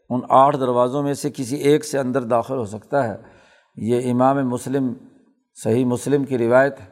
[0.09, 3.15] ان آٹھ دروازوں میں سے کسی ایک سے اندر داخل ہو سکتا ہے۔
[3.75, 4.93] یہ امام مسلم
[5.63, 6.85] صحیح مسلم کی روایت ہے۔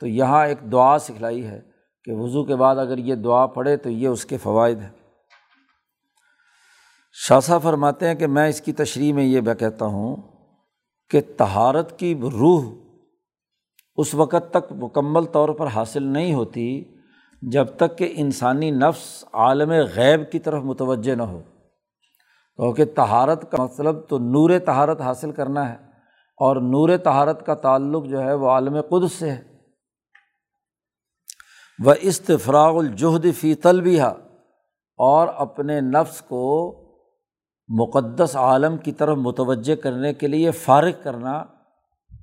[0.00, 1.60] تو یہاں ایک دعا سکھلائی ہے
[2.04, 4.90] کہ وضو کے بعد اگر یہ دعا پڑھے تو یہ اس کے فوائد ہیں۔
[7.12, 10.16] شاہ فرماتے ہیں کہ میں اس کی تشریح میں یہ کہتا ہوں
[11.10, 12.64] کہ تہارت کی روح
[13.96, 16.84] اس وقت تک مکمل طور پر حاصل نہیں ہوتی
[17.42, 21.42] جب تک کہ انسانی نفس عالم غیب کی طرف متوجہ نہ ہو۔
[22.56, 25.85] کیونکہ تہارت کا مطلب تو نور تہارت حاصل کرنا ہے۔
[26.36, 29.42] اور نور تہارت کا تعلق جو ہے وہ عالم قدس سے ہے۔
[31.84, 34.02] وہ استفراغ الجہد فی طلبیہ
[34.98, 36.72] اور اپنے نفس کو
[37.68, 41.44] مقدس عالم کی طرف متوجہ کرنے کے لیے فارغ کرنا،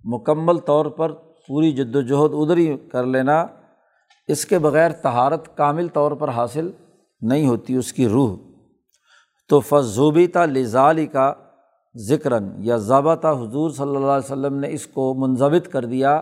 [0.03, 1.11] مکمل طور پر
[1.47, 3.45] پوری جد وجہد ادھر ہی کر لینا،
[4.27, 6.71] اس کے بغیر تہارت کامل طور پر حاصل
[7.21, 8.37] نہیں ہوتی اس کی روح۔
[9.49, 11.33] تو فضوبی تا لزالی کا
[11.97, 16.21] ذکراً یا ضابطہ حضور صلی اللہ علیہ وسلم نے اس کو منظمت کر دیا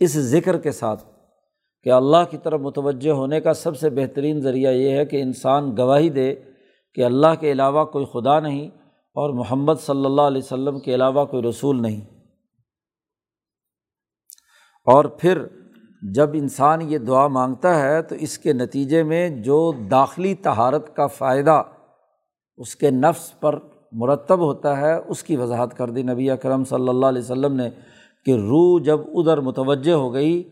[0.00, 1.04] اس ذکر کے ساتھ
[1.82, 5.76] کہ اللہ کی طرف متوجہ ہونے کا سب سے بہترین ذریعہ یہ ہے کہ انسان
[5.76, 6.34] گواہی دے
[6.94, 8.68] کہ اللہ کے علاوہ کوئی خدا نہیں
[9.16, 12.00] اور محمد صلی اللہ علیہ وسلم کے علاوہ کوئی رسول نہیں۔
[14.86, 15.46] اور پھر
[16.14, 21.06] جب انسان یہ دعا مانگتا ہے تو اس کے نتیجے میں جو داخلی تہارت کا
[21.06, 21.62] فائدہ
[22.56, 23.58] اس کے نفس پر
[23.96, 27.70] مرتب ہوتا ہے، اس کی وضاحت کر دی نبی اکرم صلی اللہ علیہ وسلم نے
[28.24, 30.42] کہ روح جب ادھر متوجہ ہو گئی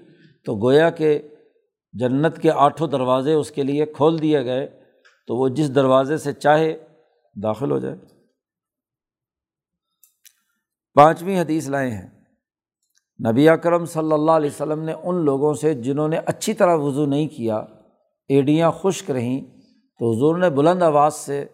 [0.45, 1.19] تو گویا کہ
[1.93, 4.67] جنت کے آٹھوں دروازے اس کے لیے کھول دیے گئے،
[5.27, 6.77] تو وہ جس دروازے سے چاہے
[7.43, 7.97] داخل ہو جائے۔
[10.95, 12.09] پانچویں حدیث لائے ہیں۔
[13.31, 17.07] نبی اکرم صلی اللہ علیہ وسلم نے ان لوگوں سے جنہوں نے اچھی طرح وضو
[17.07, 17.57] نہیں کیا،
[18.29, 19.41] ایڈیاں خشک رہیں،
[19.99, 21.45] تو حضور نے بلند آواز سے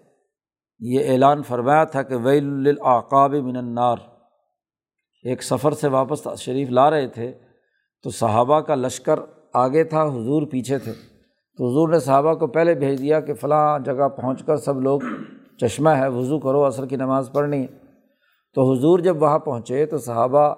[0.81, 3.97] یہ اعلان فرمایا تھا کہ ویل العقاب من النار۔
[5.25, 7.33] ایک سفر سے واپس شریف لا رہے تھے،
[8.03, 9.21] تو صحابہ کا لشکر
[9.53, 10.93] آگے تھا، حضور پیچھے تھے۔
[11.57, 15.01] تو حضور نے صحابہ کو پہلے بھیج دیا کہ فلاں جگہ پہنچ کر سب لوگ
[15.61, 17.67] چشمہ ہے، وضو کرو، عصر کی نماز پڑھنی ہے۔
[18.55, 20.55] تو حضور جب وہاں پہنچے تو صحابہ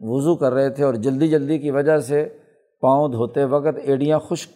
[0.00, 2.28] وضو کر رہے تھے اور جلدی جلدی کی وجہ سے
[2.80, 4.50] پاؤں دھوتے وقت ایڑیاں خشک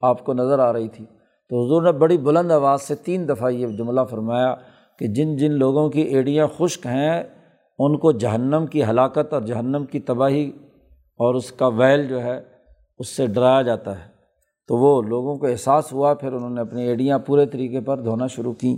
[0.00, 1.04] آپ کو نظر آ رہی تھی
[1.52, 4.54] تو حضور نے بڑی بلند آواز سے تین دفعہ یہ جملہ فرمایا
[4.98, 7.22] کہ جن جن لوگوں کی ایڑیاں خشک ہیں،
[7.78, 10.52] ان کو جہنم کی ہلاکت اور جہنم کی تباہی
[11.16, 12.40] اور اس کا ویل جو ہے،
[12.98, 14.10] اس سے ڈرایا جاتا ہے۔
[14.68, 18.26] تو وہ لوگوں کو احساس ہوا، پھر انہوں نے اپنی ایڑیاں پورے طریقے پر دھونا
[18.26, 18.76] شروع کیں۔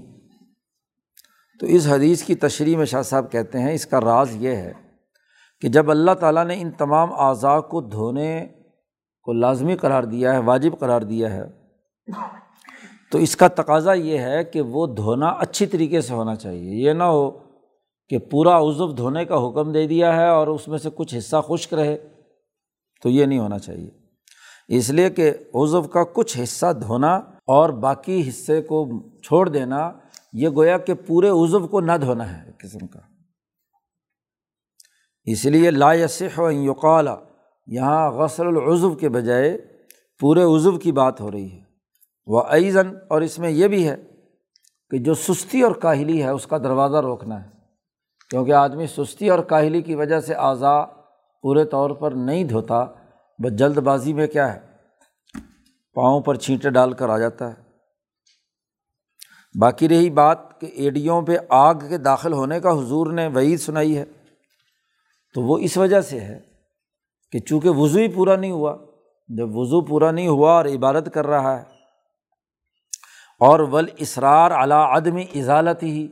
[1.61, 4.73] تو اس حدیث کی تشریح میں شاہ صاحب کہتے ہیں، اس کا راز یہ ہے
[5.61, 8.47] کہ جب اللہ تعالیٰ نے ان تمام اعضاء کو دھونے
[9.23, 11.65] کو لازمی قرار دیا ہے، واجب قرار دیا ہے
[13.14, 16.92] تو اس کا تقاضا یہ ہے کہ وہ دھونا اچھی طریقے سے ہونا چاہیے۔ یہ
[16.92, 17.31] نہ ہو
[18.09, 21.37] کہ پورا عضو دھونے کا حکم دے دیا ہے اور اس میں سے کچھ حصہ
[21.48, 21.98] خشک رہے،
[23.03, 23.90] تو یہ نہیں ہونا چاہیے۔
[24.68, 27.14] اس لیے کہ عضو کا کچھ حصہ دھونا
[27.46, 28.87] اور باقی حصے کو
[29.20, 29.92] چھوڑ دینا،
[30.33, 33.00] یہ گویا کہ پورے عضو کو نہ دھونا ہے ایک قسم کا۔
[35.24, 37.09] اس لیے لا یسح و یقال،
[37.66, 39.59] یہاں غسل العضو کے بجائے
[40.20, 41.63] پورے عضو کی بات ہو رہی ہے۔
[42.27, 43.97] وہ ایزن اور اس میں یہ بھی ہے
[44.91, 47.51] کہ جو سستی اور کاہلی ہے، اس کا دروازہ روکنا ہے۔
[48.31, 50.85] کیونکہ آدمی سستی اور کاہلی کی وجہ سے اعضا
[51.43, 52.85] پورے طور پر نہیں دھوتا،
[53.45, 54.61] بس جلد بازی میں کیا ہے؟
[55.95, 57.63] پاؤں پر چھینٹے ڈال کر آ جاتا ہے۔
[59.61, 63.99] باقی رہی بات کہ ایڈیوں پہ آگ کے داخل ہونے کا حضور نے وعید سنائی
[63.99, 64.05] ہے۔
[65.35, 66.41] تو وہ اس وجہ سے ہے
[67.33, 68.77] کہ چونکہ وضو ہی پورا نہیں ہوا،
[69.29, 71.74] جب وضو پورا نہیں ہوا اور عبادت کر رہا ہے
[73.44, 76.09] اور ول اسرار علا عدم ازالت ہی۔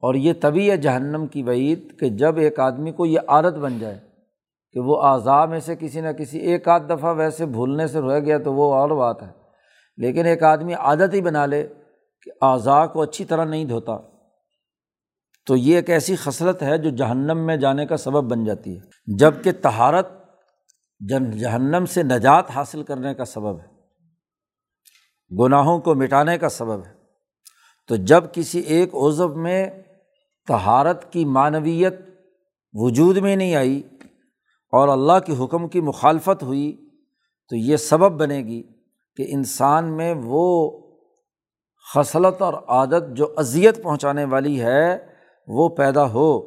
[0.00, 3.78] اور یہ طبی ہے جہنم کی وعید کہ جب ایک آدمی کو یہ عادت بن
[3.78, 3.98] جائے
[4.72, 8.20] کہ وہ اعضاء میں سے کسی نہ کسی ایک آدھ دفعہ ویسے بھولنے سے رہ
[8.20, 9.28] گیا تو وہ اور بات ہے۔
[9.96, 11.68] لیکن ایک آدمی عادت ہی بنا لے
[12.22, 13.98] کہ اعضاء کو اچھی طرح نہیں دھوتا۔
[15.46, 18.80] تو یہ ایک ایسی خصلت ہے جو جہنم میں جانے کا سبب بن جاتی ہے۔
[19.16, 20.08] جبکہ تہارت
[21.08, 23.71] جہنم سے نجات حاصل کرنے کا سبب ہے۔
[25.38, 26.92] گناہوں کو مٹانے کا سبب ہے۔
[27.88, 29.70] تو جب کسی ایک عضب میں
[30.48, 31.94] تہارت کی معنویت
[32.72, 33.82] وجود میں نہیں آئی
[34.72, 36.90] اور اللہ کے حکم کی مخالفت ہوئی،
[37.48, 38.62] تو یہ سبب بنے گی
[39.16, 40.70] کہ انسان میں وہ
[41.94, 45.06] خصلت اور عادت جو اذیت پہنچانے والی ہے،
[45.48, 46.38] وہ پیدا ہو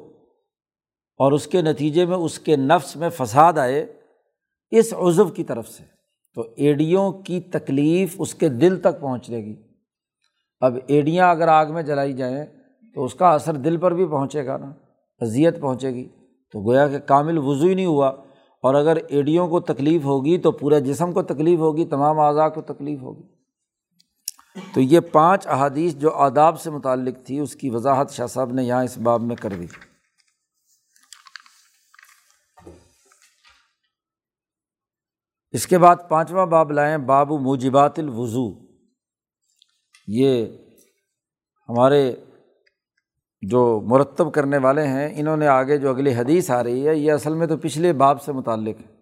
[1.18, 4.02] اور اس کے نتیجے میں اس کے نفس میں فساد آئے
[4.72, 5.95] اس عزو کی طرف سے۔
[6.36, 9.56] تو ایڈیوں کی تکلیف اس کے دل تک پہنچ گی۔
[10.60, 12.46] اب ایڈیاں اگر آگ میں جلائی جائیں
[12.96, 14.74] تو اس کا اثر دل پر بھی پہنچے گا نا،
[15.20, 16.08] اذیت پہنچے گی۔
[16.52, 18.08] تو گویا کہ کامل وضو ہی نہیں ہوا۔
[18.62, 22.62] اور اگر ایڈیوں کو تکلیف ہوگی تو پورے جسم کو تکلیف ہوگی، تمام اعضاء کو
[22.62, 23.24] تکلیف ہوگی۔
[24.74, 28.64] تو یہ پانچ احادیث جو آداب سے متعلق تھی، اس کی وضاحت شاہ صاحب نے
[28.64, 29.66] یہاں اس باب میں کر دی۔
[35.56, 38.60] اس کے بعد پانچواں باب لائیں باب موجبات الوضو۔
[40.08, 40.46] یہ
[41.70, 42.16] ہمارے
[43.42, 47.12] جو مرتب کرنے والے ہیں انہوں نے آگے جو اگلی حدیث آ رہی ہے یہ
[47.12, 48.96] اصل میں تو پچھلے باب سے متعلق ہے۔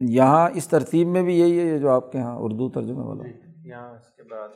[0.00, 3.24] یہاں اس ترتیب میں بھی یہی ہے جو آپ کے یہاں اردو ترجمے والا۔
[3.64, 4.48] یہاں اس کے بعد۔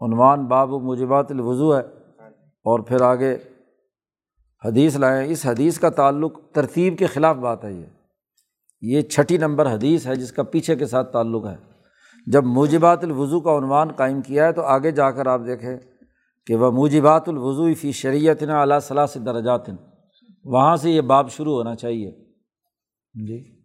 [0.00, 1.82] عنوان باب و مجبات الوضو ہے۔
[2.40, 3.38] اور پھر آگے
[4.64, 8.01] حدیث لائیں۔ اس حدیث کا تعلق ترتیب کے خلاف بات ہے یہ۔
[8.82, 11.56] یہ چھٹی نمبر حدیث ہے جس کا پیچھے کے ساتھ تعلق ہے۔
[12.26, 15.76] جب موجبات الوضو کا عنوان قائم کیا ہے تو آگے جا کر آپ دیکھیں
[16.46, 19.60] کہ وہ موجبات الوضو فی شریعت نا اللہ صلاح سے درجات۔
[20.44, 22.10] وہاں سے یہ باب شروع ہونا چاہیے۔
[23.26, 23.62] جی۔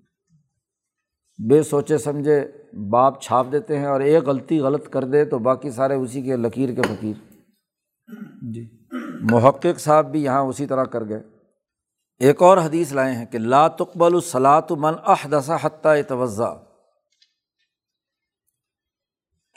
[1.49, 2.47] بے سوچے سمجھے
[2.89, 6.35] باپ چھاپ دیتے ہیں اور ایک غلطی غلط کر دے تو باقی سارے اسی کے
[6.35, 7.35] لکیر کے فقیر۔
[8.53, 8.69] جی۔
[9.31, 11.36] محقق صاحب بھی یہاں اسی طرح کر گئے۔
[12.21, 16.53] ایک اور حدیث لائے ہیں کہ لا تقبل الصلاۃ من احدث حتیٰ توضع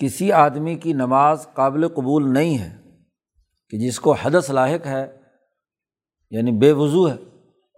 [0.00, 2.70] کسی آدمی کی نماز قابل قبول نہیں ہے،
[3.72, 5.04] کہ جس کو حدث لاحق ہے
[6.32, 7.14] یعنی بے وضو ہے،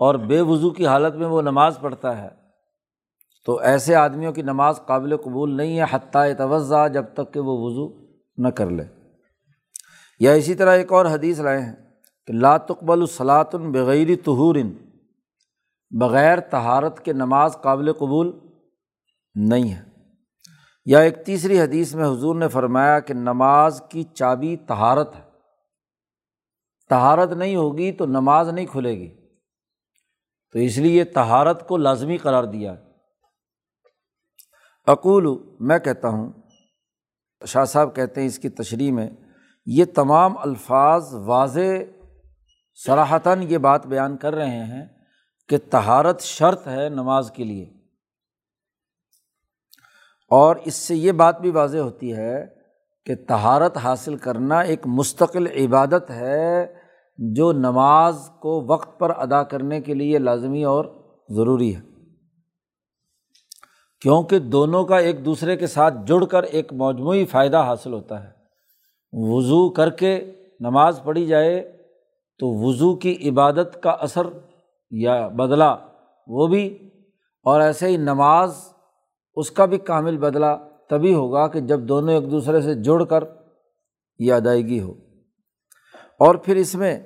[0.00, 2.28] اور بے وضو کی حالت میں وہ نماز پڑھتا ہے،
[3.48, 7.58] تو ایسے آدمیوں کی نماز قابل قبول نہیں ہے حتیٰ توضع جب تک کہ وہ
[7.58, 7.88] وضو
[8.38, 8.84] نہ کر لے۔
[10.20, 11.74] یا اسی طرح ایک اور حدیث رہے ہیں
[12.26, 14.72] کہ لاتقبل الصلاۃن بغیر تہورن
[16.00, 18.38] بغیر تہارت کے نماز قابل قبول
[19.34, 19.82] نہیں ہے۔
[20.84, 25.22] یا ایک تیسری حدیث میں حضور نے فرمایا کہ نماز کی چابی تہارت ہے۔
[26.88, 29.14] تہارت نہیں ہوگی تو نماز نہیں کھلے گی۔
[30.52, 32.74] تو اس لیے تہارت کو لازمی قرار دیا۔
[34.86, 36.32] اقول، میں کہتا ہوں،
[37.46, 39.10] شاہ صاحب کہتے ہیں اس کی تشریح میں،
[39.66, 42.01] یہ تمام الفاظ واضح
[42.86, 44.86] سراہتاً یہ بات بیان کر رہے ہیں
[45.48, 47.64] کہ تہارت شرط ہے نماز کے لیے۔
[50.30, 52.46] اور اس سے یہ بات بھی واضح ہوتی ہے
[53.06, 56.74] کہ تہارت حاصل کرنا ایک مستقل عبادت ہے
[57.18, 60.84] جو نماز کو وقت پر ادا کرنے کے لیے لازمی اور
[61.28, 61.80] ضروری ہے۔
[64.00, 68.30] کیونکہ دونوں کا ایک دوسرے کے ساتھ جڑ کر ایک مجموعی فائدہ حاصل ہوتا ہے۔
[69.12, 71.71] وضو کر کے نماز پڑھی جائے
[72.42, 74.26] تو وضو کی عبادت کا اثر
[74.90, 75.76] یا بدلا
[76.26, 76.90] وہ بھی،
[77.42, 78.54] اور ایسے ہی نماز،
[79.34, 80.56] اس کا بھی کامل بدلا
[80.90, 83.24] تبھی ہوگا کہ جب دونوں ایک دوسرے سے جڑ کر
[84.18, 84.92] یہ ادائیگی ہو۔
[86.18, 87.00] اور پھر اس میں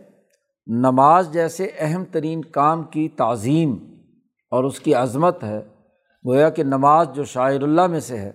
[0.66, 3.76] نماز جیسے اہم ترین کام کی تعظیم
[4.50, 5.60] اور اس کی عظمت ہے،
[6.28, 8.32] گویا کہ نماز جو شاعر اللہ میں سے ہے،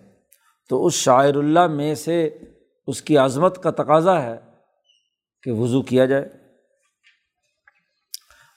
[0.70, 2.38] تو اس شاعر اللہ میں سے
[2.88, 4.36] اس کی عظمت کا تقاضا ہے
[5.44, 6.41] کہ وضو کیا جائے۔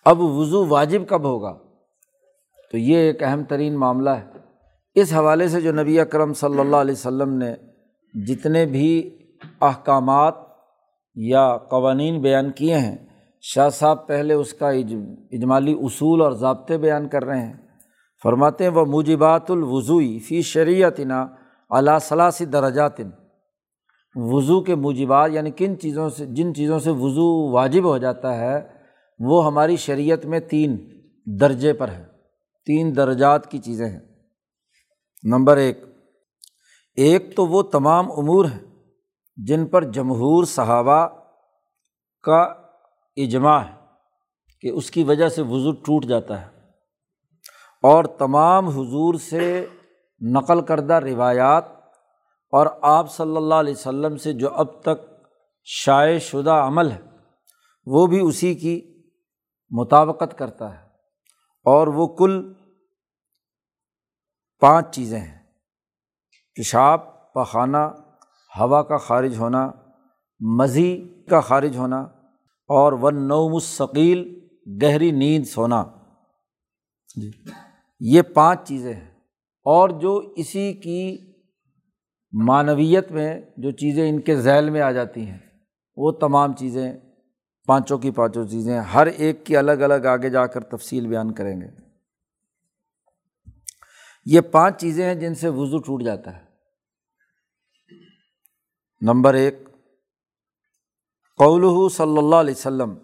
[0.05, 1.59] اب وضو واجب کب ہوگا؟
[2.73, 4.25] تو یہ ایک اہم ترین معاملہ ہے۔
[4.95, 7.55] اس حوالے سے جو نبی اکرم صلی اللہ علیہ وسلم نے
[8.27, 9.19] جتنے بھی
[9.61, 10.35] احکامات
[11.15, 12.97] یا قوانین بیان کیے ہیں،
[13.41, 17.53] شاہ صاحب پہلے اس کا اجمالی اصول اور ضابطے بیان کر رہے ہیں۔
[18.23, 21.27] فرماتے ہیں وہ موجبات الوضوئی فی شریعت نا
[21.71, 23.11] علا ثلاثی درجاتن
[24.15, 28.74] وضو کے موجبات یعنی کن چیزوں سے، جن چیزوں سے وضو واجب ہو جاتا ہے
[29.19, 31.01] وہ ہماری شریعت میں تین
[31.41, 32.05] درجے پر ہے
[32.67, 34.01] تین درجات کی چیزیں ہیں۔
[35.25, 35.79] نمبر ایک
[36.97, 38.83] ایک تو وہ تمام امور ہیں
[39.37, 41.09] جن پر جمہور صحابہ
[42.23, 42.43] کا
[43.17, 43.75] اجماع ہے
[44.61, 46.47] کہ اس کی وجہ سے وضو ٹوٹ جاتا ہے۔
[47.83, 49.67] اور تمام حضور سے
[50.21, 51.65] نقل کردہ روایات
[52.53, 55.11] اور آپ صلی اللہ علیہ وسلم سے جو اب تک
[55.65, 57.01] شائع شدہ عمل ہے،
[57.87, 58.94] وہ بھی اسی کی
[59.79, 60.85] مطابقت کرتا ہے۔
[61.65, 62.53] اور وہ کل
[64.61, 65.39] پانچ چیزیں ہیں۔
[66.55, 67.77] پیشاب، پخانہ،
[68.61, 69.71] ہوا کا خارج ہونا،
[70.41, 72.01] مزی کا خارج ہونا،
[72.69, 74.49] اور ون نو مستقیل
[74.83, 75.85] گہری نیند سونا۔
[77.17, 77.31] جی۔
[78.01, 79.11] یہ پانچ چیزیں ہیں۔
[79.65, 81.33] اور جو اسی کی
[82.47, 85.39] معنویت میں، جو چیزیں ان کے ذیل میں آ جاتی ہیں،
[85.97, 86.93] وہ تمام چیزیں
[87.67, 91.61] پانچوں کی پانچوں چیزیں، ہر ایک کی الگ الگ آگے جا کر تفصیل بیان کریں
[91.61, 91.67] گے۔
[94.25, 96.45] یہ پانچ چیزیں ہیں جن سے وضو ٹوٹ جاتا ہے۔
[99.01, 99.69] نمبر ایک
[101.37, 102.95] قول صلی اللہ علیہ وسلم،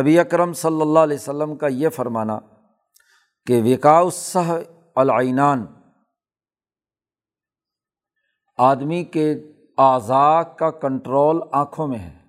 [0.00, 2.38] نبی اکرم صلی اللہ علیہ وسلم کا یہ فرمانا
[3.46, 4.60] کہ وکاؤسہ
[4.96, 5.66] العینان،
[8.58, 9.32] آدمی کے
[9.78, 12.19] اعضاء کا کنٹرول آنکھوں میں ہے۔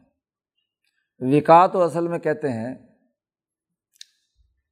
[1.22, 2.76] وکا تو اصل میں کہتے ہیں،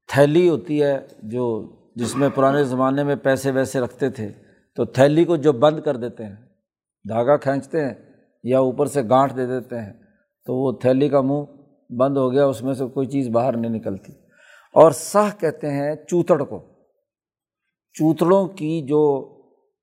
[0.07, 4.31] تھیلی ہوتی ہے جو جس میں پرانے زمانے میں پیسے ویسے رکھتے تھے،
[4.75, 6.35] تو تھیلی کو جو بند کر دیتے ہیں،
[7.09, 7.93] دھاگا کھینچتے ہیں
[8.43, 9.93] یا اوپر سے گانٹھ دے دیتے ہیں،
[10.45, 11.41] تو وہ تھیلی کا منہ
[11.93, 14.13] بند ہو گیا، اس میں سے کوئی چیز باہر نہیں نکلتی۔
[14.73, 16.59] اور سہ کہتے ہیں چوتڑ کو۔
[17.93, 19.29] چوتڑوں کی جو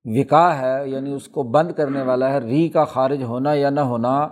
[0.05, 3.79] وکا ہے یعنی اس کو بند کرنے والا ہے، ری کا خارج ہونا یا نہ
[3.79, 4.27] ہونا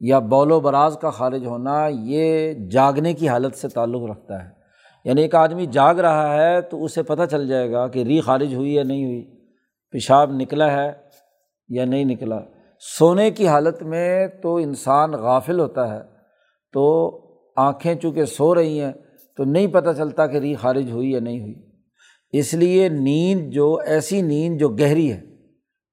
[0.00, 4.58] یا بول و براز کا خارج ہونا یہ جاگنے کی حالت سے تعلق رکھتا ہے۔
[5.04, 8.54] یعنی ایک آدمی جاگ رہا ہے تو اسے پتہ چل جائے گا کہ ری خارج
[8.54, 9.30] ہوئی یا نہیں ہوئی،
[9.90, 10.92] پیشاب نکلا ہے
[11.68, 12.40] یا نہیں نکلا۔
[12.98, 16.00] سونے کی حالت میں تو انسان غافل ہوتا ہے،
[16.72, 17.10] تو
[17.56, 18.92] آنکھیں چونکہ سو رہی ہیں
[19.36, 21.54] تو نہیں پتہ چلتا کہ ری خارج ہوئی یا نہیں ہوئی۔
[22.32, 25.20] اس لیے نیند جو، ایسی نیند جو گہری ہے،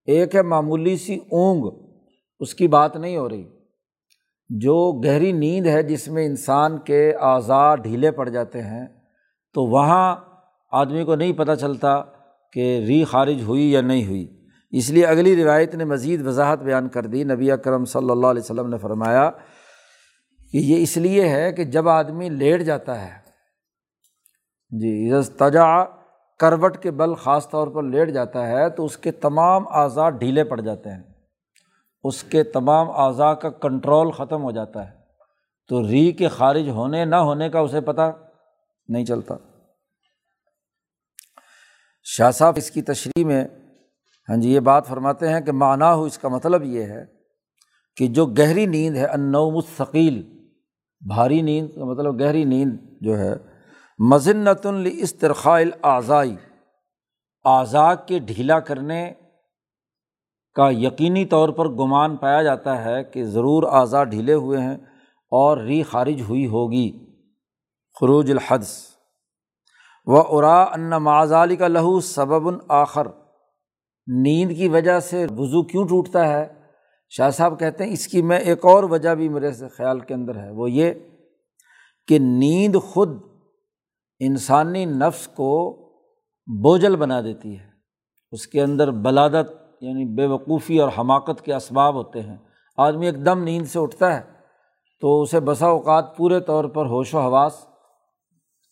[0.06, 1.66] ایک ہے معمولی سی اونگ،
[2.40, 3.55] اس کی بات نہیں ہو رہی۔
[4.50, 8.86] جو گہری نیند ہے جس میں انسان کے اعضاء ڈھیلے پڑ جاتے ہیں،
[9.54, 10.16] تو وہاں
[10.72, 12.02] آدمی کو نہیں پتہ چلتا
[12.54, 14.28] کہ ری خارج ہوئی یا نہیں ہوئی۔
[14.72, 18.42] اس لیے اگلی روایت نے مزید وضاحت بیان کر دی۔ نبی اکرم صلی اللہ علیہ
[18.42, 19.30] وسلم نے فرمایا
[20.54, 23.14] کہ یہ اس لیے ہے کہ جب آدمی لیٹ جاتا ہے
[24.72, 25.84] جی تجا
[26.40, 30.44] کروٹ کے بل خاص طور پر لیٹ جاتا ہے، تو اس کے تمام اعضاء ڈھیلے
[30.44, 31.04] پڑ جاتے ہیں۔
[32.08, 34.94] اس کے تمام اعضاء کا کنٹرول ختم ہو جاتا ہے۔
[35.68, 38.12] تو ری کے خارج ہونے نہ ہونے کا اسے پتہ
[38.88, 39.36] نہیں چلتا۔
[42.04, 43.46] شاہ صاحب اس کی تشریح میں
[44.30, 47.06] ہاں جی یہ بات فرماتے ہیں کہ معنی ہو اس کا مطلب یہ ہے
[47.98, 50.22] کہ جو گہری نیند ہے انو ثقیل
[51.08, 53.34] بھاری نیند کا مطلب گہری نیند جو ہے
[54.00, 55.48] مذنت السترخ استرخ،
[55.84, 56.36] اعضائی
[57.46, 59.14] اعضاء کے ڈھیلا کرنے
[60.56, 64.78] کا یقینی طور پر گمان پایا جاتا ہے کہ ضرور اعضاء ڈھیلے ہوئے ہیں
[65.32, 67.06] اور ری خارج ہوئی ہوگی۔
[68.00, 68.86] خروج الحدث۔
[70.06, 73.08] و ارا ان معذالی کا لہو سبب آخر۔
[74.08, 76.48] نیند کی وجہ سے وضو کیوں ٹوٹتا ہے؟
[77.10, 80.14] شاہ صاحب کہتے ہیں، اس کی میں ایک اور وجہ بھی میرے سے خیال کے
[80.14, 80.94] اندر ہے۔ وہ یہ
[82.08, 83.22] کہ نیند خود
[84.20, 85.76] انسانی نفس کو
[86.48, 87.68] بوجھل بنا دیتی ہے۔
[88.32, 92.38] اس کے اندر بلادت یعنی بے وقوفی اور حماقت کے اسباب ہوتے ہیں۔
[92.78, 94.22] آدمی ایک دم نیند سے اٹھتا ہے
[95.02, 97.66] تو اسے بسا اوقات پورے طور پر ہوش و حواس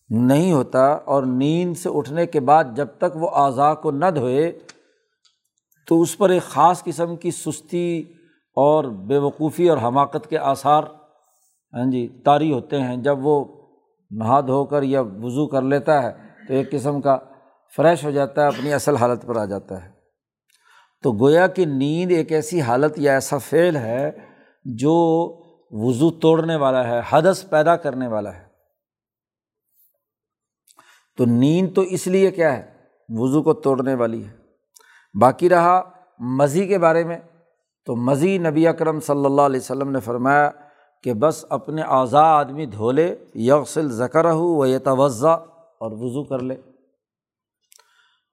[0.09, 4.59] نہیں ہوتا اور نیند سے اٹھنے کے بعد جب تک وہ اعضاء کو نہ دھوئے
[5.88, 8.01] تو اس پر ایک خاص قسم کی سستی
[8.55, 10.84] اور بے وقوفی اور حماقت کے آثار
[11.74, 13.45] ہاں جی طاری ہوتے ہیں۔ جب وہ
[14.11, 16.11] نہا دھو کر یا وضو کر لیتا ہے
[16.47, 17.18] تو ایک قسم کا
[17.76, 19.93] فریش ہو جاتا ہے، اپنی اصل حالت پر آ جاتا ہے۔
[21.04, 24.12] تو گویا کہ نیند ایک ایسی حالت یا ایسا فعل ہے
[24.66, 24.93] جو
[25.72, 28.45] وضو توڑنے والا ہے، حدث پیدا کرنے والا ہے۔
[31.18, 32.74] تو نیند تو اس لیے کیا ہے؟
[33.10, 34.38] وضو کو توڑنے والی ہے۔
[35.22, 35.82] باقی رہا
[36.20, 37.18] مزی کے بارے میں۔
[37.86, 40.51] تو مزی نبی اکرم صلی اللہ علیہ وسلم نے فرمایا
[41.04, 46.39] کہ بس اپنے اعضاء آدمی دھو لے، یغسل ذکر ہو و یہ اور وضو کر
[46.39, 46.56] لے۔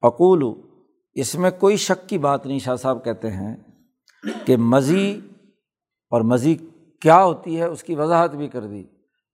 [0.03, 0.70] اقول
[1.21, 3.57] اس میں کوئی شک کی بات نہیں، شاہ صاحب کہتے ہیں
[4.47, 5.21] کہ مزی
[6.11, 6.57] اور مزی
[7.01, 8.85] کیا ہوتی ہے؟ اس کی وضاحت بھی کر دی۔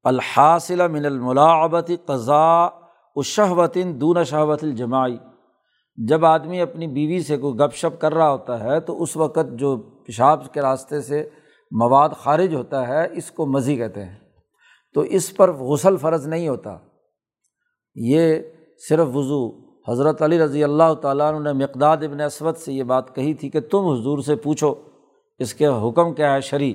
[0.05, 2.67] الحاصل من الملاعبت قضاء
[3.17, 5.17] اشہوتن دون شہوت الجماعی۔
[5.97, 9.53] جب آدمی اپنی بیوی سے کوئی گپ شپ کر رہا ہوتا ہے تو اس وقت
[9.53, 11.29] جو پیشاب کے راستے سے
[11.71, 14.19] مواد خارج ہوتا ہے، اس کو مزی کہتے ہیں۔
[14.95, 16.79] تو اس پر غسل فرض نہیں ہوتا۔
[17.95, 18.37] یہ
[18.89, 23.15] صرف وضو حضرت علی رضی اللہ تعالیٰ عنہ نے مقداد ابن اسود سے یہ بات
[23.15, 24.75] کہی تھی کہ تم حضور سے پوچھو،
[25.39, 26.73] اس کے حکم کیا ہے شرع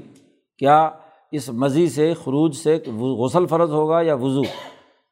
[0.59, 0.89] کیا
[1.31, 2.77] اس مزی سے، خروج سے
[3.23, 4.41] غسل فرض ہوگا یا وضو؟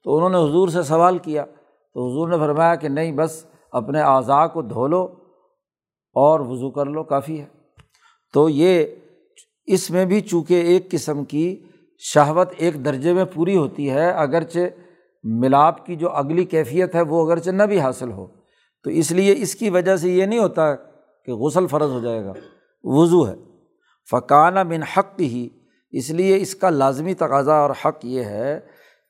[0.03, 1.45] تو انہوں نے حضور سے سوال کیا،
[1.93, 5.03] تو حضور نے فرمایا کہ نہیں، بس اپنے اعضاء کو دھو لو
[6.15, 7.45] اور وضو کر لو، کافی ہے۔
[8.33, 8.85] تو یہ
[9.65, 11.63] اس میں بھی چونکہ ایک قسم کی
[11.97, 14.59] شہوت ایک درجے میں پوری ہوتی ہے، اگرچہ
[15.23, 18.27] ملاپ کی جو اگلی کیفیت ہے وہ اگرچہ نہ بھی حاصل ہو،
[18.83, 20.75] تو اس لیے اس کی وجہ سے یہ نہیں ہوتا
[21.25, 22.33] کہ غسل فرض ہو جائے گا۔
[22.83, 23.35] وضو ہے۔
[24.11, 25.49] فقانہ بن حق ہی
[25.91, 28.59] اس لیے اس کا لازمی تقاضا اور حق یہ ہے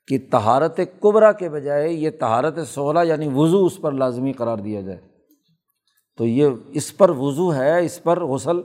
[0.07, 4.81] کہ تہارت قبرا کے بجائے یہ تہارت صولا یعنی وضو اس پر لازمی قرار دیا
[4.81, 5.01] جائے۔
[6.17, 8.57] تو یہ اس پر وضو ہے، اس پر غسل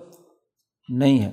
[0.89, 1.33] نہیں ہے۔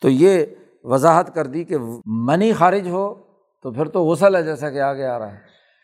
[0.00, 0.44] تو یہ
[0.82, 1.76] وضاحت کر دی کہ
[2.06, 3.23] منی خارج ہو
[3.64, 5.38] تو پھر تو غسل ہے جیسا کہ آگے آ رہا ہے۔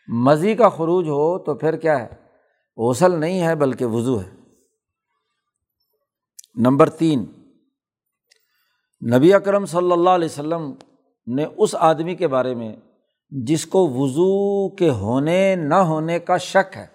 [0.07, 2.07] مزی کا خروج ہو تو پھر کیا ہے؟
[2.77, 4.29] غسل نہیں ہے بلکہ وضو ہے۔
[6.55, 7.25] نمبر تین،
[9.15, 10.73] نبی اکرم صلی اللہ علیہ وسلم
[11.27, 12.75] نے اس آدمی کے بارے میں،
[13.29, 16.87] جس کو وضو کے ہونے نہ ہونے کا شک ہے،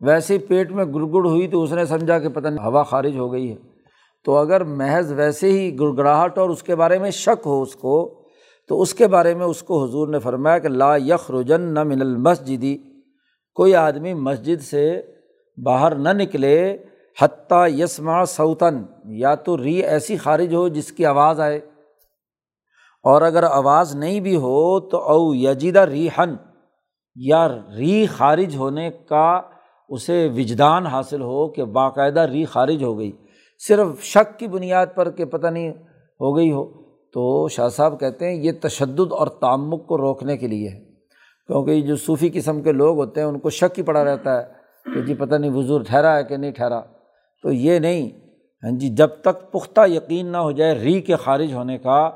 [0.00, 3.32] ویسے پیٹ میں گڑگڑ ہوئی تو اس نے سمجھا کہ پتہ نہیں، ہوا خارج ہو
[3.32, 3.56] گئی ہے۔
[4.24, 8.21] تو اگر محض ویسے ہی گڑگڑاہٹ اور اس کے بارے میں شک ہو اس کو
[8.68, 11.82] تو اس کے بارے میں اس کو حضور نے فرمایا کہ لا یخ رجن نہ
[11.82, 12.78] من المسجدی
[13.54, 15.02] کوئی آدمی مسجد سے
[15.64, 16.78] باہر نہ نکلے
[17.22, 21.56] حتیٰ یسما سوتن یا تو ری ایسی خارج ہو جس کی آواز آئے۔
[23.04, 26.34] اور اگر آواز نہیں بھی ہو تو او یجیدہ ری ہن
[27.14, 29.40] یا ری خارج ہونے کا
[29.88, 33.12] اسے وجدان حاصل ہو کہ باقاعدہ ری خارج ہو گئی۔
[33.68, 35.70] صرف شک کی بنیاد پر کہ پتہ نہیں
[36.20, 36.81] ہو گئی ہو۔
[37.14, 40.78] تو شاہ صاحب کہتے ہیں یہ تشدد اور تعمک کو روکنے کے لیے ہے۔
[41.48, 44.92] کیونکہ جو صوفی قسم کے لوگ ہوتے ہیں ان کو شک ہی پڑا رہتا ہے
[44.94, 46.80] کہ جی پتہ نہیں بزرگ ٹھہرا ہے کہ نہیں ٹھہرا۔
[47.44, 48.10] تو یہ نہیں
[48.62, 52.08] ہاں جی جب تک پختہ یقین نہ ہو جائے ری کے خارج ہونے کا،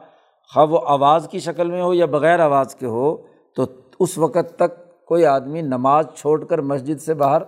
[0.50, 3.16] خواہ وہ آواز کی شکل میں ہو یا بغیر آواز کے ہو،
[3.56, 3.64] تو
[4.00, 4.78] اس وقت تک
[5.08, 7.42] کوئی آدمی نماز چھوڑ کر مسجد سے باہر،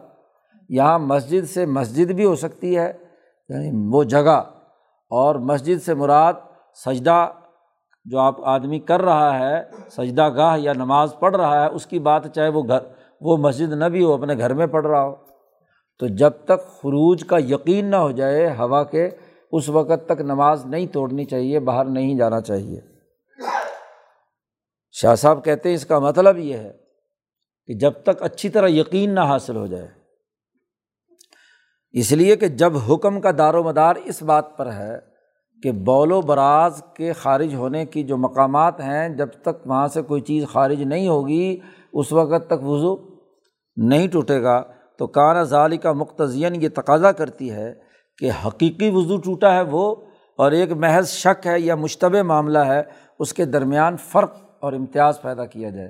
[0.70, 2.92] یہاں مسجد سے مسجد بھی ہو سکتی ہے
[3.50, 4.40] یعنی وہ جگہ،
[5.10, 6.34] اور مسجد سے مراد
[6.78, 7.26] سجدہ
[8.04, 11.98] جو آپ آدمی کر رہا ہے، سجدہ گاہ یا نماز پڑھ رہا ہے، اس کی
[11.98, 12.78] بات چاہے وہ گھر،
[13.20, 15.16] وہ مسجد نہ بھی ہو، اپنے گھر میں پڑھ رہا ہو۔
[15.98, 19.08] تو جب تک خروج کا یقین نہ ہو جائے، ہوا کے
[19.52, 22.80] اس وقت تک نماز نہیں توڑنی چاہیے، باہر نہیں جانا چاہیے۔
[24.92, 26.72] شاہ صاحب کہتے ہیں، اس کا مطلب یہ ہے
[27.66, 29.88] کہ جب تک اچھی طرح یقین نہ حاصل ہو جائے۔
[31.90, 35.07] اس لیے کہ جب حکم کا دار و مدار اس بات پر ہے
[35.62, 40.02] کہ بول و براز کے خارج ہونے کی جو مقامات ہیں، جب تک وہاں سے
[40.02, 41.60] کوئی چیز خارج نہیں ہوگی،
[41.92, 42.96] اس وقت تک وضو
[43.76, 44.62] نہیں ٹوٹے گا۔
[44.98, 47.74] تو کانا ظالی کا مختصین یہ تقاضا کرتی ہے
[48.18, 49.96] کہ حقیقی وضو ٹوٹا ہے وہ،
[50.38, 52.82] اور ایک محض شک ہے یا مشتبہ معاملہ ہے،
[53.18, 55.88] اس کے درمیان فرق اور امتیاز پیدا کیا جائے۔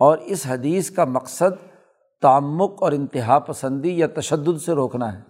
[0.00, 1.82] اور اس حدیث کا مقصد
[2.22, 5.20] تعمک اور انتہا پسندی یا تشدد سے روکنا ہے۔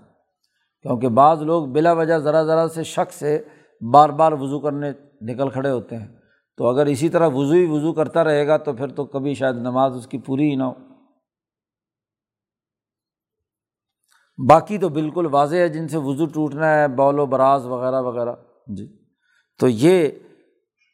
[0.82, 3.42] کیونکہ بعض لوگ بلا وجہ ذرا ذرا سے شک سے
[3.81, 6.09] بار بار وضو کرنے نکل کھڑے ہوتے ہیں۔
[6.57, 9.57] تو اگر اسی طرح وضو ہی وضو کرتا رہے گا تو پھر تو کبھی شاید
[9.57, 10.72] نماز اس کی پوری ہی نہ ہو۔
[14.49, 18.33] باقی تو بالکل واضح ہے جن سے وضو ٹوٹنا ہے بول و براز وغیرہ وغیرہ۔
[18.66, 18.99] جی۔
[19.59, 20.09] تو یہ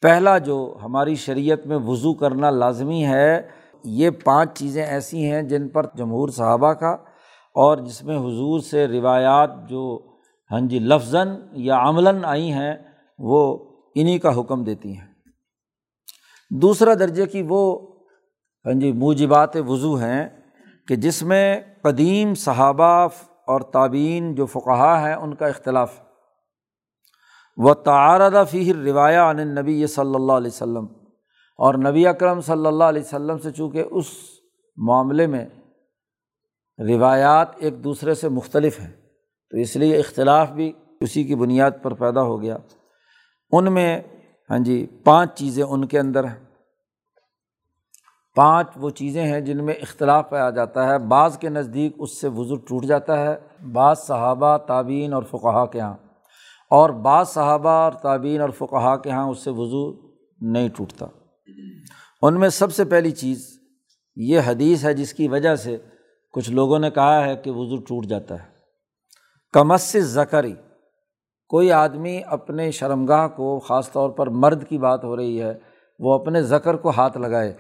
[0.03, 3.49] پہلا جو ہماری شریعت میں وضو کرنا لازمی ہے،
[3.85, 6.93] یہ پانچ چیزیں ایسی ہیں جن پر جمہور صحابہ کا
[7.55, 10.14] اور جس میں حضور سے روایات جو
[10.55, 11.15] ہاں جی لفظ
[11.53, 12.75] یا عملاً آئی ہیں،
[13.19, 13.59] وہ
[13.95, 15.07] انہیں کا حکم دیتی ہیں۔
[16.51, 17.93] دوسرا درجے کی وہ
[18.67, 20.29] ہاں جی موجبات وضو ہیں
[20.89, 23.09] کہ جس میں قدیم صحابہ
[23.47, 26.01] اور تعبین جو فقہ ہیں، ان کا اختلاف۔
[27.57, 30.85] و تعارضہ فی روایہ عن نبی صلی اللہ علیہ وسلم۔
[31.59, 34.07] اور نبی اکرم صلی اللہ علیہ وسلم سے چونکہ اس
[34.77, 35.47] معاملے میں
[36.79, 39.04] روایات ایک دوسرے سے مختلف ہیں۔
[39.51, 42.57] تو اس لیے اختلاف بھی اسی کی بنیاد پر پیدا ہو گیا۔
[43.53, 44.03] ان میں
[44.51, 46.45] ہاں جی پانچ چیزیں ان کے اندر ہیں۔
[48.35, 52.29] پانچ وہ چیزیں ہیں جن میں اختلاف پایا جاتا ہے۔ بعض کے نزدیک اس سے
[52.29, 55.97] وضو ٹوٹ جاتا ہے۔ بعض صحابہ تعبین اور فقہا کے یہاں
[56.71, 61.07] اور بعض صحابہ اور تعبین اور فقہا کے یہاں اس سے وضو نہیں ٹوٹتا۔
[62.23, 63.61] ان میں سب سے پہلی چیز
[64.17, 65.77] یہ حدیث ہے جس کی وجہ سے
[66.33, 68.54] کچھ لوگوں نے کہا ہے کہ وضو ٹوٹ جاتا ہے۔
[69.55, 70.55] کمس زکری
[71.49, 75.53] کوئی آدمی اپنے شرمگاہ کو، خاص طور پر مرد کی بات ہو رہی ہے،
[75.99, 77.53] وہ اپنے زکر کو ہاتھ لگائے،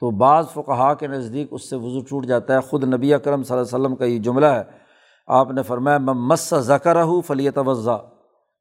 [0.00, 3.56] تو بعض فقہا کے نزدیک اس سے وضو ٹوٹ جاتا ہے۔ خود نبی اکرم صلی
[3.56, 4.62] اللہ علیہ وسلم کا یہ جملہ ہے۔
[5.26, 7.96] آپ نے فرمایا میں مس زکر ہوں فلی توضا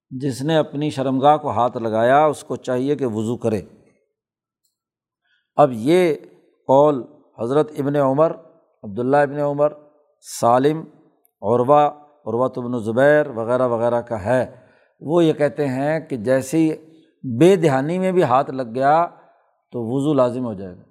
[0.09, 3.61] جس نے اپنی شرمگاہ کو ہاتھ لگایا، اس کو چاہیے کہ وضو کرے۔
[5.55, 6.15] اب یہ
[6.67, 7.03] قول
[7.39, 8.31] حضرت ابن عمر،
[8.83, 9.73] عبداللہ ابن عمر،
[10.39, 10.83] سالم
[11.41, 11.89] عروا
[12.25, 14.55] عروۃ ابن زبیر وغیرہ وغیرہ کا ہے۔
[15.01, 16.73] وہ یہ کہتے ہیں کہ جیسی
[17.39, 19.07] بے دہانی میں بھی ہاتھ لگ گیا
[19.71, 20.81] تو وضو لازم ہو جائے گا۔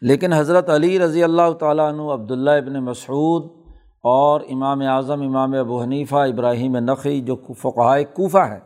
[0.00, 5.82] لیکن حضرت علی رضی اللہ تعالیٰ عنہ، عبداللہ ابن مسعود اور امام اعظم، امام ابو
[5.82, 8.60] حنیفہ، ابراہیم نقی جو فقائے کوفہ ہیں،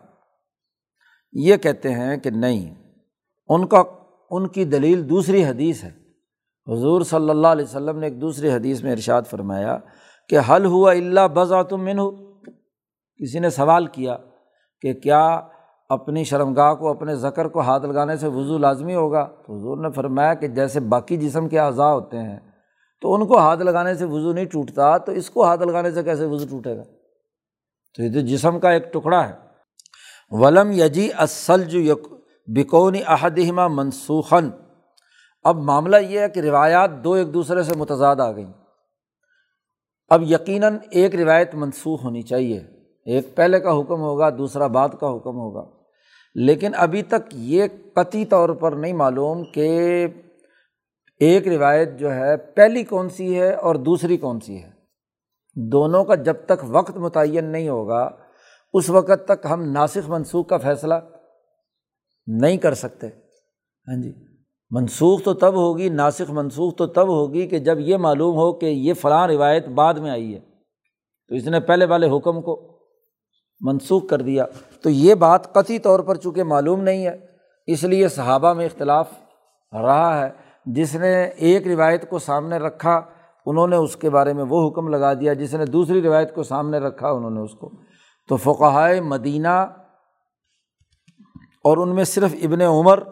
[1.32, 2.74] یہ کہتے ہیں کہ نہیں،
[3.48, 3.82] ان کا،
[4.30, 6.02] ان کی دلیل دوسری حدیث ہے۔
[6.72, 9.78] حضور صلی اللہ علیہ وسلم نے ایک دوسری حدیث میں ارشاد فرمایا
[10.28, 12.10] کہ حل ہوا اللہ بذا تم من ہو
[13.20, 14.16] کسی نے سوال کیا
[14.80, 15.40] کہ کیا
[15.88, 19.90] اپنی شرمگاہ کو، اپنے ذکر کو ہاتھ لگانے سے وضو لازمی ہوگا؟ تو حضور نے
[19.90, 22.38] فرمایا کہ جیسے باقی جسم کے اعضاء ہوتے ہیں،
[23.00, 26.02] تو ان کو ہاتھ لگانے سے وضو نہیں ٹوٹتا، تو اس کو ہاتھ لگانے سے
[26.02, 26.82] کیسے وضو ٹوٹے گا؟
[27.96, 29.32] تو یہ تو جسم کا ایک ٹکڑا ہے۔
[30.30, 31.98] ولم یجی اصل جو یک
[32.46, 33.02] بکونی
[33.68, 34.50] منسوخن
[35.44, 38.52] اب معاملہ یہ ہے کہ روایات دو ایک دوسرے سے متضاد آ گئیں۔
[40.12, 42.60] اب یقیناً ایک روایت منسوخ ہونی چاہیے۔
[43.06, 45.70] ایک پہلے کا حکم ہوگا، دوسرا بعد کا حکم ہوگا۔
[46.34, 50.06] لیکن ابھی تک یہ قطعی طور پر نہیں معلوم کہ
[51.20, 54.70] ایک روایت جو ہے، پہلی کون سی ہے اور دوسری کون سی ہے۔
[55.56, 58.10] دونوں کا جب تک وقت متعین نہیں ہوگا،
[58.72, 60.94] اس وقت تک ہم ناسخ منسوخ کا فیصلہ
[62.26, 63.06] نہیں کر سکتے۔
[63.88, 64.31] ہاں جی۔
[64.72, 68.66] منسوخ تو تب ہوگی، ناسخ منسوخ تو تب ہوگی کہ جب یہ معلوم ہو کہ
[68.66, 70.40] یہ فلاں روایت بعد میں آئی ہے۔
[71.28, 72.78] تو اس نے پہلے والے حکم کو
[73.60, 74.44] منسوخ کر دیا۔
[74.82, 77.16] تو یہ بات قطعی طور پر چونکہ معلوم نہیں ہے،
[77.66, 79.08] اس لیے صحابہ میں اختلاف
[79.72, 80.30] رہا ہے۔
[80.66, 83.00] جس نے ایک روایت کو سامنے رکھا،
[83.46, 86.42] انہوں نے اس کے بارے میں وہ حکم لگا دیا۔ جس نے دوسری روایت کو
[86.42, 87.70] سامنے رکھا، انہوں نے اس کو۔
[88.28, 89.66] تو فقائے مدینہ
[91.64, 93.02] اور ان میں صرف ابن عمر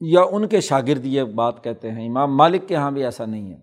[0.00, 3.52] یا ان کے شاگرد یہ بات کہتے ہیں، امام مالک کے یہاں بھی ایسا نہیں
[3.52, 3.58] ہے۔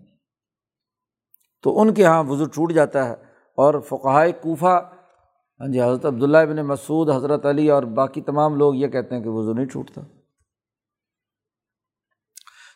[1.62, 3.12] تو ان کے یہاں وضو ٹوٹ جاتا ہے
[3.56, 4.90] اور فقائے کوفہ
[5.60, 9.22] ہاں جی حضرت عبداللہ ابن مسعود، حضرت علی اور باقی تمام لوگ یہ کہتے ہیں
[9.22, 10.00] کہ وضو نہیں ٹوٹتا۔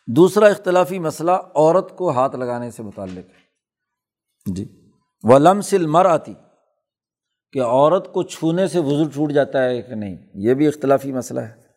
[0.07, 4.91] دوسرا اختلافی مسئلہ عورت کو ہاتھ لگانے سے متعلق ہے۔ جی
[5.23, 6.33] ولم سل مر آتی
[7.53, 11.39] کہ عورت کو چھونے سے وضو ٹوٹ جاتا ہے کہ نہیں، یہ بھی اختلافی مسئلہ
[11.39, 11.68] ہے۔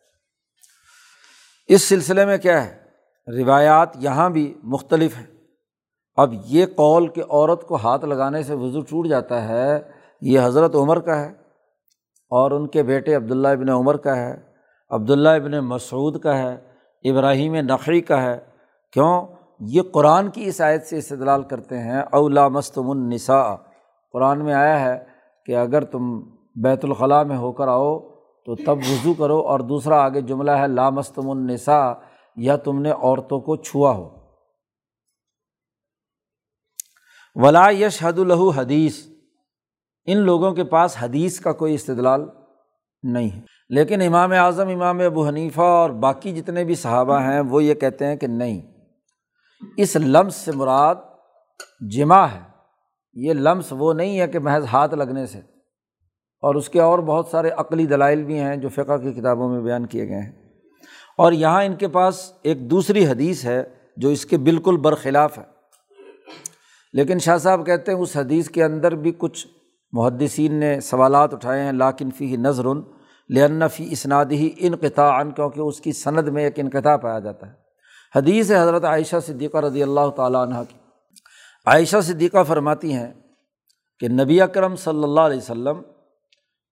[1.73, 2.77] اس سلسلے میں کیا ہے؟
[3.43, 5.25] روایات یہاں بھی مختلف ہیں۔
[6.15, 9.81] اب یہ قول کہ عورت کو ہاتھ لگانے سے وضو ٹوٹ جاتا ہے،
[10.21, 11.29] یہ حضرت عمر کا ہے
[12.29, 14.35] اور ان کے بیٹے عبداللہ ابن عمر کا ہے،
[14.89, 16.57] عبداللہ ابن مسعود کا ہے،
[17.09, 18.39] ابراہیم نقی کا ہے۔
[18.91, 19.27] کیوں؟
[19.59, 23.55] یہ قرآن کی اس آیت سے استدلال کرتے ہیں اولا مستم النساء۔
[24.13, 25.03] قرآن میں آیا ہے
[25.45, 26.19] کہ اگر تم
[26.55, 28.12] بیت الخلاء میں ہو کر آؤ
[28.45, 31.93] تو تب وضو کرو اور دوسرا آگے جملہ ہے لامستم النساء،
[32.35, 34.09] یا تم نے عورتوں کو چھوا ہو۔
[37.35, 39.07] ولا یش حد الہو حدیث،
[40.05, 42.25] ان لوگوں کے پاس حدیث کا کوئی استدلال
[43.03, 47.63] نہیں ہے۔ لیکن امام اعظم، امام ابو حنیفہ اور باقی جتنے بھی صحابہ ہیں، وہ
[47.63, 48.61] یہ کہتے ہیں کہ نہیں۔
[49.77, 50.95] اس لمس سے مراد
[51.89, 52.41] جمع ہے۔
[53.13, 55.52] یہ لمس وہ نہیں ہے کہ محض ہاتھ لگنے سے۔
[56.43, 59.61] اور اس کے اور بہت سارے عقلی دلائل بھی ہیں جو فقہ کی کتابوں میں
[59.61, 60.31] بیان کیے گئے ہیں۔
[61.17, 63.63] اور یہاں ان کے پاس ایک دوسری حدیث ہے
[63.97, 65.43] جو اس کے بالکل برخلاف ہے۔
[66.93, 69.47] لیکن شاہ صاحب کہتے ہیں اس حدیث کے اندر بھی کچھ
[69.91, 72.65] محدثین نے سوالات اٹھائے ہیں لاکن فی نظر
[73.29, 77.53] لنفی اسنادی انقطاع کیونکہ اس کی سند میں ایک انقطاع پایا جاتا ہے۔
[78.15, 80.77] حدیث ہے حضرت عائشہ صدیقہ رضی اللہ تعالیٰ عنہ کی۔
[81.65, 83.13] عائشہ صدیقہ فرماتی ہیں
[83.99, 85.81] کہ نبی اکرم صلی اللہ علیہ وسلم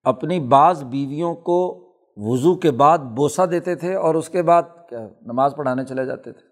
[0.04, 5.08] اپنی بعض بیویوں کو وضو کے بعد بوسہ دیتے تھے اور اس کے بعد کیا
[5.22, 6.48] نماز پڑھانے چلے جاتے تھے۔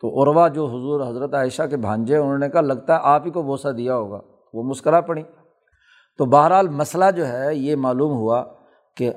[0.00, 3.30] تو عروا جو حضور حضرت عائشہ کے بھانجے انہوں نے کہا، لگتا ہے آپ ہی
[3.30, 4.20] کو بوسہ دیا ہوگا۔
[4.54, 5.22] وہ مسکرا پڑی۔
[6.18, 8.44] تو بہرحال مسئلہ جو ہے، یہ معلوم ہوا
[8.96, 9.10] کہ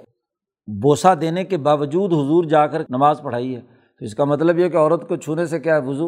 [0.67, 3.61] بوسہ دینے کے باوجود حضور جا کر نماز پڑھائی ہے۔
[3.99, 6.07] تو اس کا مطلب یہ کہ عورت کو چھونے سے کیا ہے، وضو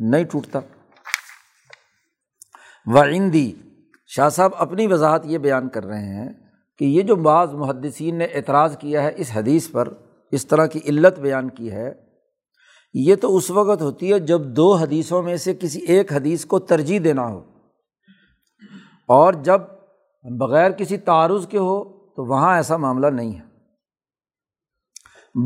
[0.00, 0.58] نہیں ٹوٹتا۔
[2.86, 3.52] وعندی
[4.16, 6.28] شاہ صاحب اپنی وضاحت یہ بیان کر رہے ہیں
[6.78, 9.88] کہ یہ جو بعض محدثین نے اعتراض کیا ہے اس حدیث پر،
[10.30, 11.92] اس طرح کی علت بیان کی ہے،
[12.94, 16.58] یہ تو اس وقت ہوتی ہے جب دو حدیثوں میں سے کسی ایک حدیث کو
[16.58, 17.38] ترجیح دینا ہو۔
[19.08, 19.60] اور جب
[20.38, 23.44] بغیر کسی تعارض کے ہو تو وہاں ایسا معاملہ نہیں ہے۔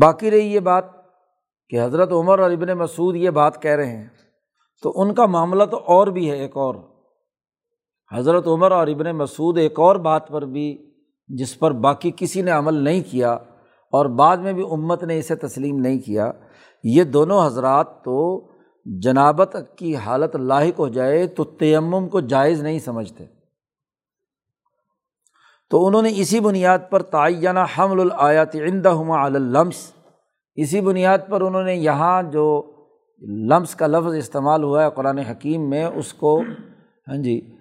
[0.01, 0.85] باقی رہی یہ بات
[1.69, 4.07] کہ حضرت عمر اور ابن مسعود یہ بات کہہ رہے ہیں،
[4.83, 6.94] تو ان کا معاملہ تو اور بھی ہے ایک اور۔
[8.13, 10.91] حضرت عمر اور ابن مسعود ایک اور بات پر بھی،
[11.27, 13.31] جس پر باقی کسی نے عمل نہیں کیا
[13.93, 16.31] اور بعد میں بھی امت نے اسے تسلیم نہیں کیا،
[16.83, 18.47] یہ دونوں حضرات تو
[18.85, 23.25] جنابت کی حالت لاحق ہو جائے تو تیمم کو جائز نہیں سمجھتے۔
[25.69, 29.91] تو انہوں نے اسی بنیاد پر تعینہ حمل الآیات ہما علمس
[30.55, 32.71] اسی بنیاد پر انہوں نے یہاں جو
[33.21, 36.41] لمس کا لفظ استعمال ہوا ہے قرآن حکیم میں، اس کو
[37.07, 37.54] ہاں جی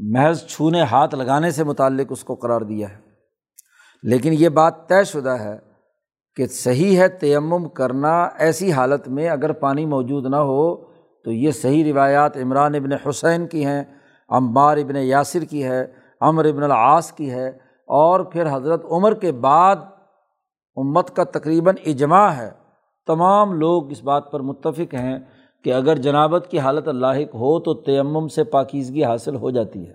[0.00, 2.96] محض چھونے ہاتھ لگانے سے متعلق اس کو قرار دیا ہے۔
[4.02, 5.58] لیکن یہ بات طے شدہ ہے
[6.36, 10.76] کہ صحیح ہے تیمم کرنا ایسی حالت میں اگر پانی موجود نہ ہو
[11.24, 13.84] تو یہ صحیح روایات عمران ابن حسین کی ہیں
[14.28, 15.86] امبار ابن یاسر کی ہے
[16.20, 17.48] امر ابن العاص کی ہے
[17.86, 19.76] اور پھر حضرت عمر کے بعد
[20.76, 22.50] امت کا تقریباً اجماع ہے۔
[23.06, 25.18] تمام لوگ اس بات پر متفق ہیں۔
[25.64, 29.94] کہ اگر جنابت کی حالت لاحق ہو تو تیمم سے پاکیزگی حاصل ہو جاتی ہے۔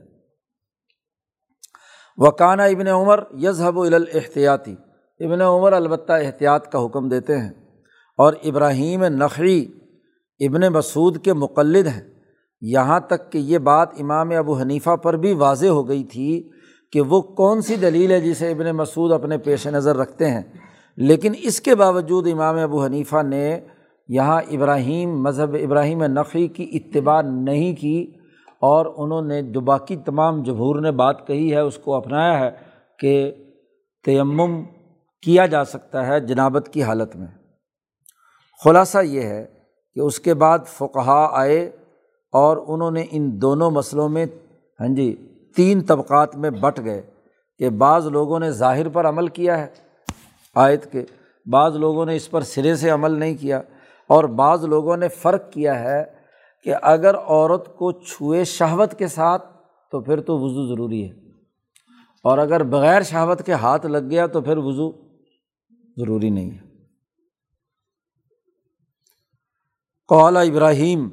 [2.18, 4.76] وکانہ ابن عمر یذہب الاحتیاطی
[5.20, 7.50] ابن عمر البتہ احتیاط کا حکم دیتے ہیں۔
[8.18, 9.66] اور ابراہیم نقری
[10.40, 12.20] ابن مسعود کے مقلد ہیں۔
[12.62, 16.50] یہاں تک کہ یہ بات امام ابو حنیفہ پر بھی واضح ہو گئی تھی
[16.92, 20.42] کہ وہ کون سی دلیل ہے جسے ابن مسعود اپنے پیش نظر رکھتے ہیں۔
[20.98, 23.60] لیکن اس کے باوجود امام ابو حنیفہ نے
[24.10, 28.12] یہاں ابراہیم، مذہب ابراہیم نقی کی اتباع نہیں کی
[28.62, 32.50] اور انہوں نے جو باقی تمام جمہور نے بات کہی ہے، اس کو اپنایا ہے
[33.00, 33.32] کہ
[34.06, 34.64] تیمم
[35.22, 37.28] کیا جا سکتا ہے جنابت کی حالت میں۔
[38.64, 39.46] خلاصہ یہ ہے
[39.96, 41.66] کہ اس کے بعد فقہا آئے
[42.34, 44.26] اور انہوں نے ان دونوں مسئلوں میں
[44.80, 45.16] ہاں جی
[45.56, 47.02] تین طبقات میں بٹ گئے
[47.60, 49.68] کہ بعض لوگوں نے ظاہر پر عمل کیا ہے
[50.56, 51.06] آیت کے،
[51.46, 53.62] بعض لوگوں نے اس پر سرے سے عمل نہیں کیا۔
[54.10, 56.04] اور بعض لوگوں نے فرق کیا ہے
[56.64, 59.58] کہ اگر عورت کو چھوئے شہوت کے ساتھ
[59.92, 61.30] تو پھر تو وضو ضروری ہے۔
[62.24, 64.92] اور اگر بغیر شہوت کے ہاتھ لگ گیا تو پھر وضو
[65.98, 66.60] ضروری نہیں ہے۔
[70.08, 71.10] قولا ابراہیم،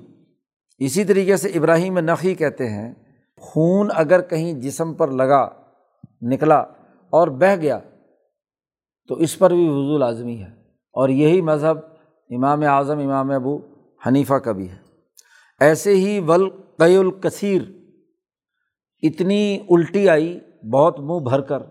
[0.78, 2.94] اسی طریقے سے ابراہیم نقی کہتے ہیں،
[3.40, 5.48] خون اگر کہیں جسم پر لگا،
[6.22, 6.58] نکلا
[7.10, 7.78] اور بہہ گیا
[9.08, 10.50] تو اس پر بھی وضو لازمی ہے۔
[10.92, 11.95] اور یہی مذہب
[12.30, 13.58] امام اعظم، امام ابو
[14.06, 14.76] حنیفہ کا بھی ہے۔
[15.60, 17.62] ایسے ہی ولقی الکثیر،
[19.02, 20.40] اتنی الٹی آئی،
[20.72, 21.62] بہت منہ بھر کر۔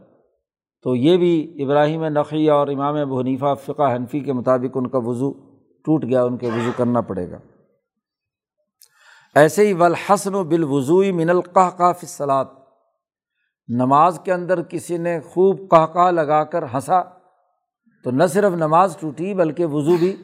[0.84, 4.98] تو یہ بھی ابراہیم نقی اور امام ابو حنیفہ فقہ حنفی کے مطابق ان کا
[4.98, 5.32] وضو
[5.86, 7.38] ٹوٹ گیا، ان کے وضو کرنا پڑے گا۔
[9.36, 12.48] ایسے ہی ولحسن و بالوضوئی من القہ فصلات
[13.68, 17.02] نماز کے اندر کسی نے خوب قہقہ لگا کر ہنسا،
[18.04, 20.16] تو نہ صرف نماز ٹوٹی بلکہ وضو بھی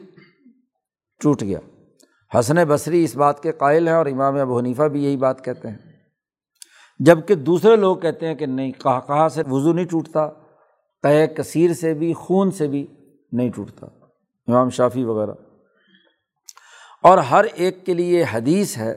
[1.22, 1.58] ٹوٹ گیا۔
[2.38, 5.68] حسن بصری اس بات کے قائل ہیں اور امام ابو حنیفہ بھی یہی بات کہتے
[5.68, 5.78] ہیں۔
[6.98, 10.30] جبکہ دوسرے لوگ کہتے ہیں کہ نہیں، کہاں کہاں سے وضو نہیں ٹوٹتا
[11.02, 12.86] طے کثیر سے بھی، خون سے بھی
[13.32, 13.86] نہیں ٹوٹتا۔
[14.46, 15.32] امام شافی وغیرہ۔
[17.02, 18.94] اور ہر ایک کے لیے حدیث ہے۔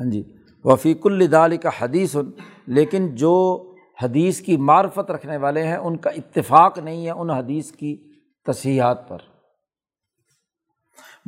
[0.00, 0.22] ہاں جی
[0.64, 2.16] وفیق الدال کا حدیث،
[2.66, 3.64] لیکن جو
[4.02, 8.12] حدیث کی معرفت رکھنے والے ہیں، ان کا اتفاق نہیں ہے ان حدیث کی
[8.46, 9.18] تصحیحات پر۔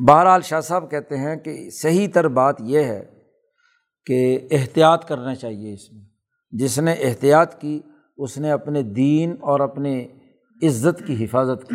[0.08, 3.04] بہرحال شاہ صاحب کہتے ہیں کہ صحیح تر بات یہ ہے
[4.06, 6.02] کہ احتیاط کرنا چاہیے اس میں۔
[6.50, 7.80] جس نے احتیاط کی،
[8.16, 10.08] اس نے اپنے دین اور اپنے
[10.62, 11.74] عزت کی حفاظت کی۔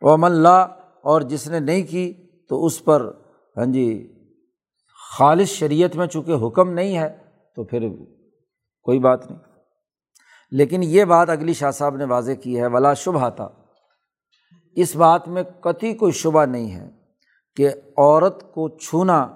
[0.00, 0.66] وم اللہ
[1.02, 2.12] اور جس نے نہیں کی،
[2.48, 3.12] تو اس پر
[3.56, 4.12] ہاں جی
[5.18, 7.16] خالص شریعت میں چونکہ حکم نہیں ہے،
[7.56, 7.88] تو پھر
[8.82, 9.40] کوئی بات نہیں۔
[10.50, 13.48] لیکن یہ بات اگلی شاہ صاحب نے واضح کی ہے، ولا شبہ تھا
[14.76, 16.90] اس بات میں قطعی کوئی شبہ نہیں ہے
[17.56, 19.28] کہ عورت کو چھونا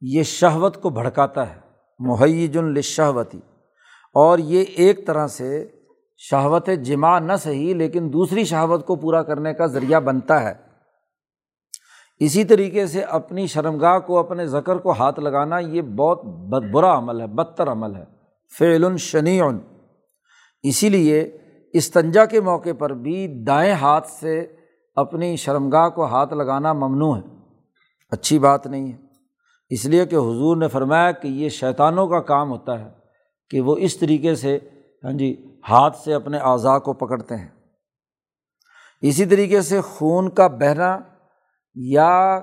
[0.00, 1.60] یہ شہوت کو بھڑکاتا ہے
[1.98, 3.40] محیج الشہوتی
[4.14, 5.70] اور یہ ایک طرح سے
[6.16, 10.52] شہوت جمع نہ صحیح، لیکن دوسری شہوت کو پورا کرنے کا ذریعہ بنتا ہے۔
[12.18, 16.98] اسی طریقے سے اپنی شرمگاہ کو، اپنے ذکر کو ہاتھ لگانا، یہ بہت بد برا
[16.98, 18.04] عمل ہے، بدتر عمل ہے۔
[18.58, 19.40] فعل شنی
[20.62, 21.38] اسی لیے
[21.72, 24.55] استنجا کے موقع پر بھی دائیں ہاتھ سے
[24.96, 27.22] اپنی شرمگاہ کو ہاتھ لگانا ممنوع ہے۔
[28.10, 28.98] اچھی بات نہیں ہے۔
[29.70, 32.88] اس لیے کہ حضور نے فرمایا کہ یہ شیطانوں کا کام ہوتا ہے
[33.50, 34.58] کہ وہ اس طریقے سے
[35.04, 37.48] ہاں جی ہاتھ سے اپنے اعضاء کو پکڑتے ہیں۔
[39.02, 40.98] اسی طریقے سے خون کا بہنا
[41.74, 42.40] یا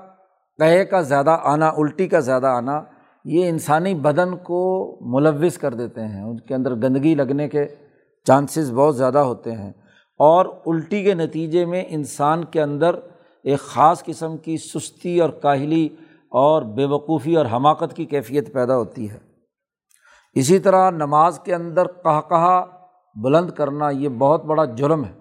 [0.58, 2.82] قہے کا زیادہ آنا، الٹی کا زیادہ آنا،
[3.24, 7.66] یہ انسانی بدن کو ملوث کر دیتے ہیں۔ ان کے اندر گندگی لگنے کے
[8.24, 9.72] چانسز بہت زیادہ ہوتے ہیں۔
[10.18, 12.94] اور الٹی کے نتیجے میں انسان کے اندر
[13.42, 15.88] ایک خاص قسم کی سستی اور کاہلی
[16.30, 19.18] اور بے وقوفی اور حماقت کی کیفیت پیدا ہوتی ہے۔
[20.34, 22.66] اسی طرح نماز کے اندر کہا کہا
[23.22, 25.12] بلند کرنا یہ بہت بڑا جرم ہے۔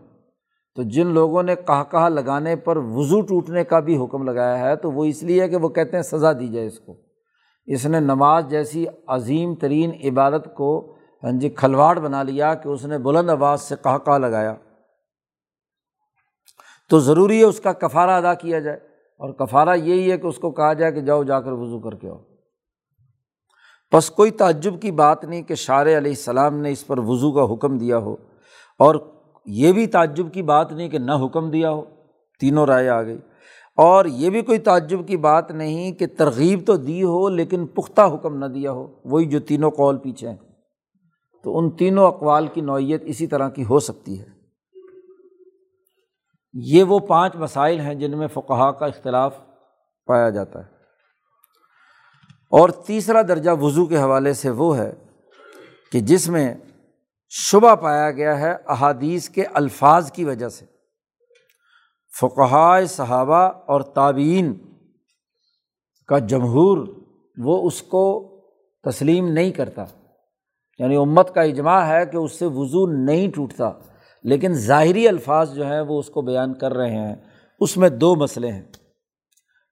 [0.76, 4.76] تو جن لوگوں نے کہا کہا لگانے پر وضو ٹوٹنے کا بھی حکم لگایا ہے
[4.76, 6.96] تو وہ اس لیے کہ وہ کہتے ہیں سزا دی جائے اس کو۔
[7.66, 12.86] اس نے نماز جیسی عظیم ترین عبادت کو ہاں جی کھلواڑ بنا لیا کہ اس
[12.86, 14.56] نے بلند آواز سے کہا کہا لگایا۔
[16.94, 18.78] تو ضروری ہے اس کا کفارہ ادا کیا جائے
[19.18, 21.96] اور کفارہ یہی ہے کہ اس کو کہا جائے کہ جاؤ جا کر وضو کر
[21.96, 22.18] کے آؤ۔
[23.94, 27.54] بس کوئی تعجب کی بات نہیں کہ شار علیہ السلام نے اس پر وضو کا
[27.54, 28.16] حکم دیا ہو
[28.80, 28.96] اور
[29.46, 31.82] یہ بھی تعجب کی بات نہیں کہ نہ حکم دیا ہو،
[32.39, 33.18] تینوں رائے آ گئی۔
[33.78, 38.02] اور یہ بھی کوئی تعجب کی بات نہیں کہ ترغیب تو دی ہو لیکن پختہ
[38.02, 40.38] حکم نہ دیا ہو، وہی جو تینوں قول پیچھے ہیں۔
[41.44, 44.32] تو ان تینوں اقوال کی نوعیت اسی طرح کی ہو سکتی ہے۔
[46.54, 49.38] یہ وہ پانچ مسائل ہیں جن میں فقہ کا اختلاف
[50.06, 50.74] پایا جاتا ہے۔
[52.49, 54.93] اور تیسرا درجہ وضو کے حوالے سے وہ ہے
[55.91, 56.56] کہ جس میں
[57.30, 60.66] شبہ پایا گیا ہے احادیث کے الفاظ کی وجہ سے۔
[62.20, 64.54] فقہائے صحابہ اور تعبین
[66.08, 66.88] کا جمہور
[67.38, 68.30] وہ اس کو
[68.84, 69.86] تسلیم نہیں کرتا۔
[70.80, 73.72] یعنی امت کا اجماع ہے کہ اس سے وضو نہیں ٹوٹتا۔
[74.24, 77.15] لیکن ظاہری الفاظ جو ہیں وہ اس کو بیان کر رہے ہیں۔
[77.59, 78.61] اس میں دو مسئلے ہیں۔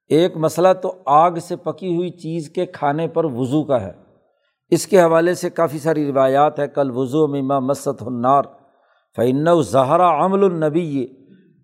[0.10, 3.92] ایک مسئلہ تو آگ سے پکی ہوئی چیز کے کھانے پر وضو کا ہے۔
[4.70, 8.44] اس کے حوالے سے کافی ساری روایات ہے کل وضو مما مست النار
[9.16, 11.08] فعن الظہرا عمل النبی۔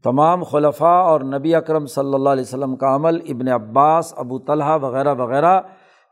[0.03, 4.77] تمام خلفاء اور نبی اکرم صلی اللہ علیہ وسلم کا عمل، ابن عباس، ابو طلحہ
[4.81, 5.61] وغیرہ وغیرہ،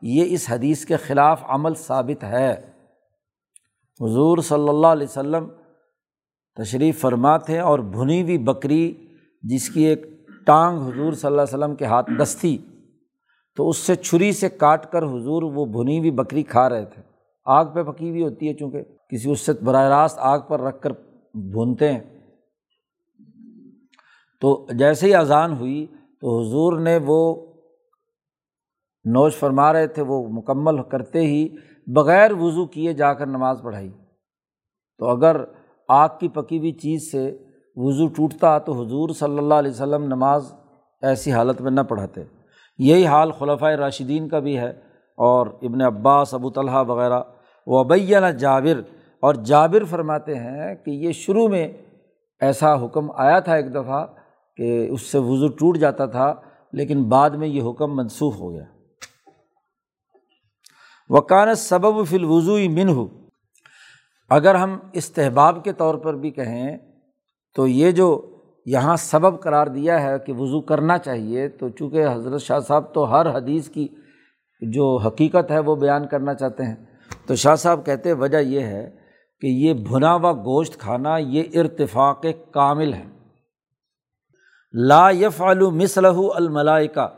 [0.02, 2.52] یہ اس حدیث کے خلاف عمل ثابت ہے۔
[4.00, 5.48] حضور صلی اللہ علیہ وسلم
[6.56, 9.06] تشریف فرما تھے اور بھنی ہوئی بکری
[9.42, 10.06] جس کی ایک
[10.46, 12.58] ٹانگ حضور صلی اللہ علیہ وسلم کے ہاتھ دستی،
[13.56, 17.02] تو اس سے چھری سے کاٹ کر حضور وہ بھنی ہوئی بکری کھا رہے تھے۔
[17.44, 20.80] آگ پہ پکی ہوئی ہوتی ہے چونکہ کسی اس سے براہ راست آگ پر رکھ
[20.80, 20.90] کر
[21.34, 22.00] بھونتے ہیں۔
[24.40, 25.86] تو جیسے ہی اذان ہوئی،
[26.20, 27.46] تو حضور نے وہ
[29.04, 31.48] نوش فرما رہے تھے، وہ مکمل کرتے ہی
[31.86, 33.90] بغیر وضو کیے جا کر نماز پڑھائی۔
[34.98, 35.44] تو اگر
[35.88, 37.38] آگ کی پکی ہوئی چیز سے
[37.76, 40.52] وضو ٹوٹتا تو حضور صلی اللہ علیہ وسلم نماز
[41.02, 42.22] ایسی حالت میں نہ پڑھاتے۔
[42.78, 44.70] یہی حال خلفۂ راشدین کا بھی ہے
[45.18, 47.20] اور ابن عباس، ابو طلحہ وغیرہ۔
[47.66, 47.84] وہ
[48.38, 48.80] جابر،
[49.20, 51.72] اور جابر فرماتے ہیں کہ یہ شروع میں
[52.40, 54.06] ایسا حکم آیا تھا ایک دفعہ
[54.56, 56.34] کہ اس سے وضو ٹوٹ جاتا تھا،
[56.72, 58.64] لیکن بعد میں یہ حکم منسوخ ہو گیا۔
[61.08, 63.06] وکان سبب فی الوضوئی من ہو
[64.30, 66.76] اگر ہم استحباب کے طور پر بھی کہیں
[67.54, 72.40] تو یہ جو یہاں سبب قرار دیا ہے کہ وضو کرنا چاہیے، تو چونکہ حضرت
[72.40, 73.88] شاہ صاحب تو ہر حدیث کی
[74.60, 76.76] جو حقیقت ہے وہ بیان کرنا چاہتے ہیں۔
[77.26, 78.96] تو شاہ صاحب کہتے وجہ یہ ہے
[79.40, 83.04] کہ یہ بھنا ہوا گوشت کھانا یہ ارتفاق کامل ہے۔
[84.72, 87.08] لا یف مسلح الملائکہ،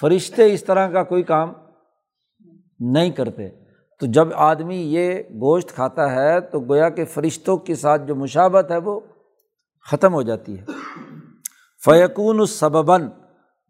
[0.00, 1.52] فرشتے اس طرح کا کوئی کام
[2.80, 3.48] نہیں کرتے۔
[3.98, 8.70] تو جب آدمی یہ گوشت کھاتا ہے تو گویا کہ فرشتوں کے ساتھ جو مشابت
[8.70, 9.00] ہے وہ
[9.90, 10.64] ختم ہو جاتی ہے۔
[11.84, 13.08] فیقون السبباً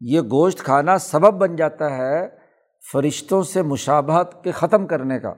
[0.00, 2.28] یہ گوشت کھانا سبب بن جاتا ہے
[2.92, 5.34] فرشتوں سے مشابہت کے ختم کرنے کا۔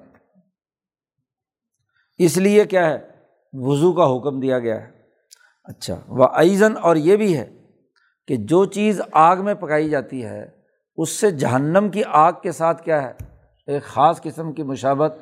[2.18, 2.98] اس لیے کیا ہے؟
[3.52, 4.90] وضو کا حکم دیا گیا ہے۔
[5.64, 7.50] اچھا وہ ایزن اور یہ بھی ہے
[8.28, 10.46] کہ جو چیز آگ میں پکائی جاتی ہے،
[10.96, 13.12] اس سے جہنم کی آگ کے ساتھ کیا ہے؟
[13.66, 15.14] ایک خاص قسم کی مشابت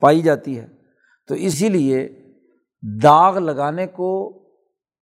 [0.00, 0.66] پائی جاتی ہے۔
[1.28, 2.08] تو اسی لیے
[3.02, 4.42] داغ لگانے کو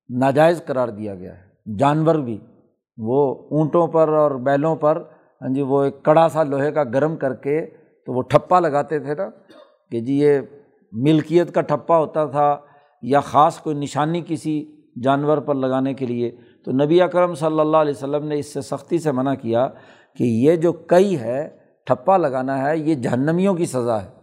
[0.09, 2.39] ناجائز قرار دیا گیا ہے۔ جانور بھی،
[2.99, 5.03] وہ اونٹوں پر اور بیلوں پر
[5.43, 7.67] ہاں جی وہ ایک کڑا سا لوہے کا گرم کر کے
[8.07, 9.29] تو وہ ٹھپا لگاتے تھے نا
[9.91, 10.41] کہ جی یہ
[10.93, 12.57] ملکیت کا ٹھپا ہوتا تھا
[13.03, 16.31] یا خاص کوئی نشانی کسی جانور پر لگانے کے لیے۔
[16.65, 19.69] تو نبی اکرم صلی اللہ علیہ وسلم نے اس سے سختی سے منع کیا
[20.17, 21.58] کہ یہ جو کئی ہے
[21.89, 24.18] ٹھپا لگانا ہے، یہ جہنمیوں کی سزا ہے۔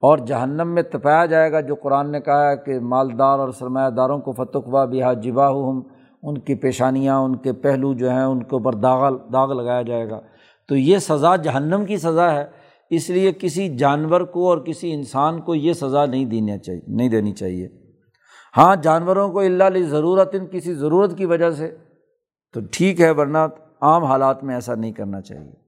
[0.00, 3.90] اور جہنم میں تپایا جائے گا، جو قرآن نے کہا ہے کہ مالدار اور سرمایہ
[3.90, 5.80] داروں کو فتقوا بہا جبا ہم
[6.22, 10.10] ان کی پیشانیاں، ان کے پہلو جو ہیں، ان کے اوپر داغ داغ لگایا جائے
[10.10, 10.20] گا۔
[10.68, 12.44] تو یہ سزا جہنم کی سزا ہے،
[12.90, 17.08] اس لیے کسی جانور کو اور کسی انسان کو یہ سزا نہیں دینا چاہیے نہیں
[17.08, 17.68] دینی چاہیے۔
[18.56, 21.76] ہاں جانوروں کو اللہ علیہ ضرورت ان کسی ضرورت کی وجہ سے
[22.54, 23.38] تو ٹھیک ہے، ورنہ
[23.80, 25.65] عام حالات میں ایسا نہیں کرنا چاہیے۔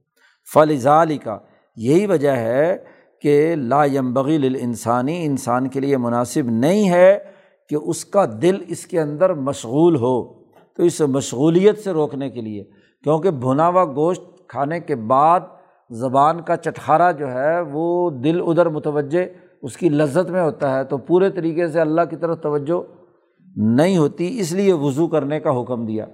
[0.54, 1.38] فل ظال کا
[1.76, 2.76] یہی وجہ ہے
[3.22, 3.84] کہ لا
[4.14, 7.18] بغیل انسانی انسان کے لیے مناسب نہیں ہے
[7.70, 10.34] کہ اس کا دل اس کے اندر مشغول ہو،
[10.74, 12.64] تو اس مشغولیت سے روکنے کے لیے،
[13.04, 15.40] کیونکہ بھنا ہوا گوشت کھانے کے بعد
[15.90, 19.24] زبان کا چٹخارا جو ہے وہ دل ادھر متوجہ،
[19.62, 22.80] اس کی لذت میں ہوتا ہے، تو پورے طریقے سے اللہ کی طرف توجہ
[23.56, 26.06] نہیں ہوتی، اس لیے وضو کرنے کا حکم دیا۔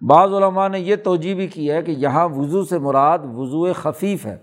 [0.00, 4.26] بعض علماء نے یہ توجہ بھی کی ہے کہ یہاں وضو سے مراد وضو خفیف
[4.26, 4.36] ہے۔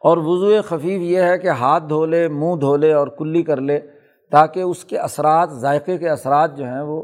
[0.00, 3.60] اور وضو خفیف یہ ہے کہ ہاتھ دھو لے، منہ دھو لے اور کلی کر
[3.60, 3.80] لے
[4.30, 7.02] تاکہ اس کے اثرات، ذائقے کے اثرات جو ہیں وہ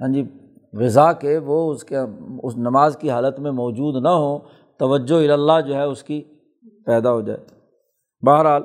[0.00, 0.24] ہاں جی
[0.72, 1.96] غذا کے وہ اس کے
[2.42, 4.38] اس نماز کی حالت میں موجود نہ ہوں،
[4.78, 6.22] توجہ اللہ جو ہے اس کی
[6.86, 7.38] پیدا ہو جائے۔
[8.26, 8.62] بہرحال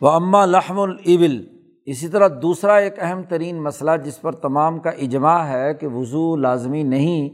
[0.00, 1.53] و اماں لحم العبل
[1.86, 6.36] اسی طرح دوسرا ایک اہم ترین مسئلہ جس پر تمام کا اجماع ہے کہ وضو
[6.36, 7.28] لازمی نہیں،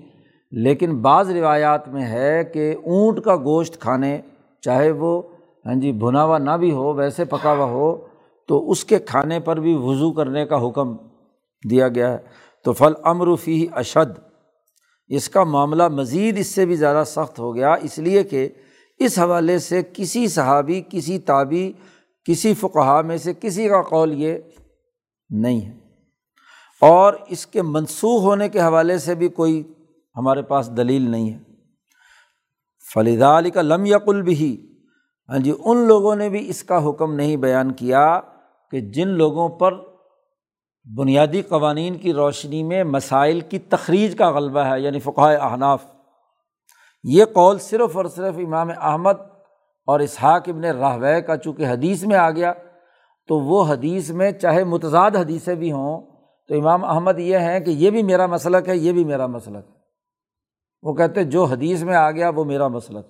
[0.52, 4.20] لیکن بعض روایات میں ہے کہ اونٹ کا گوشت کھانے،
[4.60, 5.22] چاہے وہ
[5.66, 7.96] ہاں جی بھنا ہوا نہ بھی ہو، ویسے پکا ہوا ہو،
[8.48, 10.96] تو اس کے کھانے پر بھی وضو کرنے کا حکم
[11.70, 12.18] دیا گیا ہے۔
[12.64, 14.18] تو فل امروفی اشد۔
[15.08, 18.48] اس کا معاملہ مزید اس سے بھی زیادہ سخت ہو گیا، اس لیے کہ
[18.98, 21.72] اس حوالے سے کسی صحابی، کسی تابی
[22.24, 24.38] کسی فقہ میں سے کسی کا قول یہ
[25.30, 25.72] نہیں ہے۔
[26.80, 29.72] اور اس کے منسوخ ہونے کے حوالے سے بھی کوئی
[30.16, 31.38] ہمارے پاس دلیل نہیں ہے۔
[32.94, 34.66] فلیدہ علی کا لم یقل بھی
[35.28, 38.20] ہاں جی ان لوگوں نے بھی اس کا حکم نہیں بیان کیا
[38.70, 39.74] کہ جن لوگوں پر
[40.96, 45.84] بنیادی قوانین کی روشنی میں مسائل کی تخریج کا غلبہ ہے یعنی فقہ احناف۔
[47.02, 49.12] یہ قول صرف اور صرف امام احمد
[49.90, 52.52] اور اسحاق ابن راہوے کا چونکہ حدیث میں آ گیا،
[53.28, 56.00] تو وہ حدیث میں چاہے متضاد حدیثیں بھی ہوں،
[56.48, 59.64] تو امام احمد یہ ہیں کہ یہ بھی میرا مسلک ہے، یہ بھی میرا مسلک
[59.68, 59.74] ہے۔
[60.82, 63.06] وہ کہتے جو حدیث میں آ گیا، وہ میرا مسلک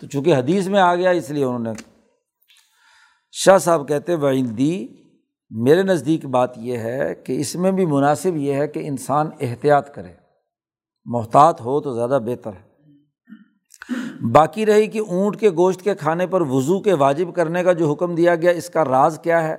[0.00, 1.70] تو چونکہ حدیث میں آ گیا، اس لیے انہوں نے
[3.32, 4.88] شاہ صاحب کہتے وعندی،
[5.50, 9.94] میرے نزدیک بات یہ ہے کہ اس میں بھی مناسب یہ ہے کہ انسان احتیاط
[9.94, 10.12] کرے۔
[11.04, 12.67] محتاط ہو تو زیادہ بہتر ہے۔
[14.32, 17.92] باقی رہی کہ اونٹ کے گوشت کے کھانے پر وضو کے واجب کرنے کا جو
[17.92, 19.56] حکم دیا گیا، اس کا راز کیا ہے؟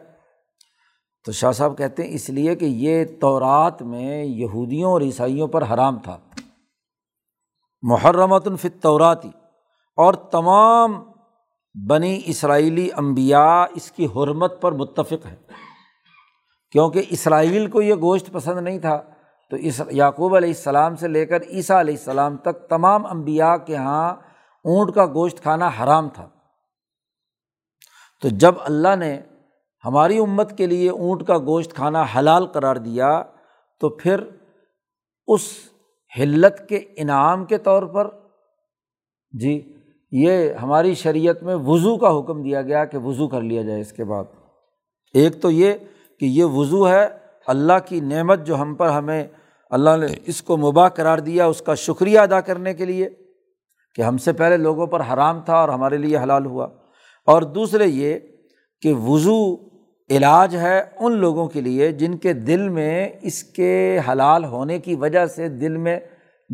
[1.26, 5.64] تو شاہ صاحب کہتے ہیں، اس لیے کہ یہ تورات میں یہودیوں اور عیسائیوں پر
[5.74, 6.18] حرام تھا۔
[7.82, 9.30] محرمت الفت توراتی
[9.98, 11.04] اور تمام
[11.88, 15.36] بنی اسرائیلی امبیا اس کی حرمت پر متفق ہے
[16.72, 19.02] کیونکہ اسرائیل کو یہ گوشت پسند نہیں تھا۔
[19.50, 23.74] تو اس یعقوب علیہ السلام سے لے کر عیسیٰ علیہ السلام تک تمام امبیا کے
[23.74, 24.16] یہاں
[24.66, 26.30] اونٹ کا گوشت کھانا حرام تھا۔
[28.22, 29.22] تو جب اللہ نے
[29.86, 33.24] ہماری امت کے لیے اونٹ کا گوشت کھانا حلال قرار دیا،
[33.80, 34.24] تو پھر
[35.28, 35.42] اس
[36.20, 38.08] حلت کے انعام کے طور پر
[39.32, 39.74] جی
[40.12, 43.92] یہ ہماری شریعت میں وضو کا حکم دیا گیا کہ وضو کر لیا جائے اس
[43.92, 44.24] کے بعد۔
[45.14, 45.74] ایک تو یہ
[46.20, 47.08] کہ یہ وضو ہے
[47.48, 49.28] اللہ کی نعمت جو ہم پر ہمیں
[49.70, 53.10] اللہ نے اس کو مباح قرار دیا اس کا شکریہ ادا کرنے کے لیے
[53.96, 56.68] کہ ہم سے پہلے لوگوں پر حرام تھا اور ہمارے لیے حلال ہوا۔
[57.26, 58.16] اور دوسرے یہ
[58.82, 59.56] کہ وضو
[60.10, 64.96] علاج ہے ان لوگوں کے لیے جن کے دل میں اس کے حلال ہونے کی
[64.96, 66.00] وجہ سے دل میں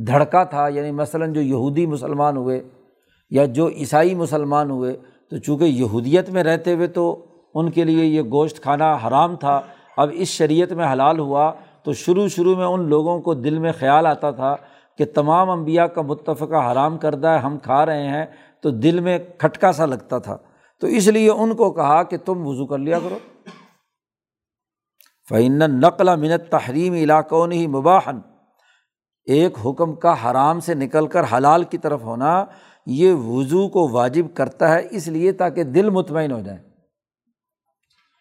[0.08, 2.64] دھڑکا تھا۔ یعنی مثلاً جو یہودی مسلمان ہوئے
[3.30, 4.98] یا جو عیسائی مسلمان ہوئے،
[5.30, 9.62] تو چونکہ یہودیت میں رہتے ہوئے تو ان کے لیے یہ گوشت کھانا حرام تھا،
[9.98, 11.52] اب اس شریعت میں حلال ہوا۔
[11.86, 14.56] تو شروع شروع میں ان لوگوں کو دل میں خیال آتا تھا
[14.98, 18.26] کہ تمام انبیاء کا متفقہ حرام کردہ ہے، ہم کھا رہے ہیں،
[18.62, 20.38] تو دل میں کھٹکا سا لگتا تھا۔
[20.82, 23.18] تو اس لیے ان کو کہا کہ تم وضو کر لیا کرو۔
[25.30, 28.20] فعین نقل منت تحریم علاقوں ہی مباحن
[29.26, 32.46] ایک حکم کا حرام سے نکل کر حلال کی طرف ہونا
[32.86, 36.60] یہ وضو کو واجب کرتا ہے، اس لیے تاکہ دل مطمئن ہو جائے۔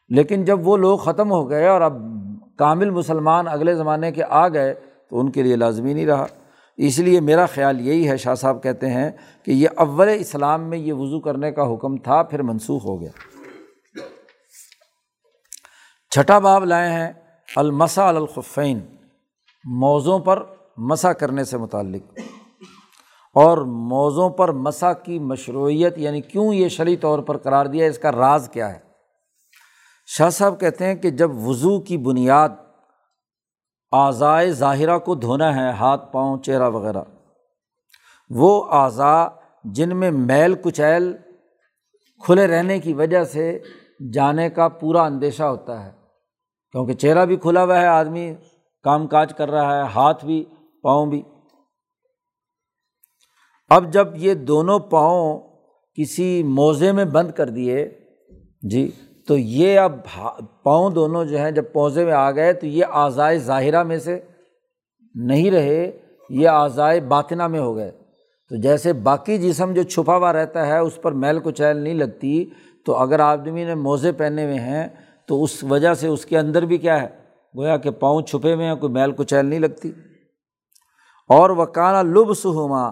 [0.08, 2.02] لیکن جب وہ لوگ ختم ہو گئے اور اب
[2.58, 4.74] کامل مسلمان اگلے زمانے کے آ گئے
[5.10, 6.26] تو ان کے لیے لازمی نہیں رہا۔
[6.76, 9.10] اس لیے میرا خیال یہی ہے، شاہ صاحب کہتے ہیں
[9.44, 13.10] کہ یہ اول اسلام میں یہ وضو کرنے کا حکم تھا، پھر منسوخ ہو گیا۔
[16.10, 17.12] چھٹا باب لائے ہیں،
[17.56, 18.80] المسا الخفین،
[19.64, 20.42] موزوں پر
[20.76, 22.18] مسا کرنے سے متعلق۔
[23.34, 27.98] اور موزوں پر مسا کی مشروعیت یعنی کیوں یہ شرعی طور پر قرار دیا، اس
[27.98, 28.93] کا راز کیا ہے؟
[30.06, 32.48] شاہ صاحب کہتے ہیں کہ جب وضو کی بنیاد
[33.92, 37.02] اعضائے ظاہرہ کو دھونا ہے، ہاتھ، پاؤں، چہرہ وغیرہ،
[38.30, 39.26] وہ اعضاء
[39.64, 41.12] جن میں میل، کچیل
[42.22, 43.58] کھلے رہنے کی وجہ سے
[44.12, 45.90] جانے کا پورا اندیشہ ہوتا ہے،
[46.72, 48.34] کیونکہ چہرہ بھی کھلا ہوا ہے، آدمی
[48.82, 50.44] کام کاج کر رہا ہے، ہاتھ بھی،
[50.82, 51.22] پاؤں بھی۔
[53.70, 55.38] اب جب یہ دونوں پاؤں
[55.98, 57.88] کسی موزے میں بند کر دیے
[58.70, 58.90] جی
[59.28, 59.92] تو یہ اب
[60.62, 64.20] پاؤں دونوں جو ہیں جب پوزے میں آ گئے تو یہ اعضائے ظاہرہ میں سے
[65.14, 65.98] نہیں رہے،
[66.30, 67.90] یہ اعضائے باطنا میں ہو گئے۔
[68.48, 72.44] تو جیسے باقی جسم جو چھپا ہوا رہتا ہے، اس پر میل کچیل نہیں لگتی،
[72.86, 74.88] تو اگر آدمی نے موزے پہنے ہوئے ہیں
[75.26, 77.08] تو اس وجہ سے اس کے اندر بھی کیا ہے؟
[77.56, 79.92] گویا کہ پاؤں چھپے ہوئے ہیں، کوئی میل کچیل نہیں لگتی۔
[81.28, 82.88] اور وہ کانا لب سہما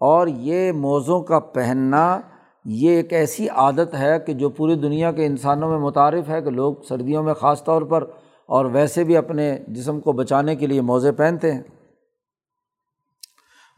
[0.00, 2.20] اور یہ موزوں کا پہننا
[2.64, 6.50] یہ ایک ایسی عادت ہے کہ جو پوری دنیا کے انسانوں میں متعارف ہے کہ
[6.50, 8.04] لوگ سردیوں میں خاص طور پر
[8.46, 11.62] اور ویسے بھی اپنے جسم کو بچانے کے لیے موزے پہنتے ہیں۔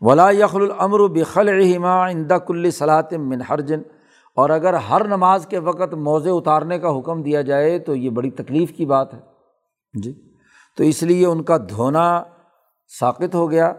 [0.00, 3.78] ولا یخل العمر بخل رحمہ اندا کل صلاحت من حرجن
[4.34, 8.30] اور اگر ہر نماز کے وقت موزے اتارنے کا حکم دیا جائے تو یہ بڑی
[8.30, 9.18] تکلیف کی بات ہے۔
[10.02, 10.12] جی۔
[10.76, 12.22] تو اس لیے ان کا دھونا
[13.00, 13.72] ثاقت ہو گیا۔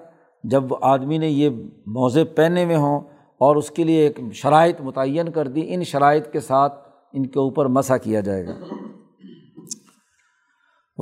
[0.43, 1.49] جب آدمی نے یہ
[1.85, 3.01] موزے پہنے ہوئے ہوں
[3.39, 7.39] اور اس کے لیے ایک شرائط متعین کر دی۔ ان شرائط کے ساتھ ان کے
[7.39, 8.53] اوپر مسا کیا جائے گا۔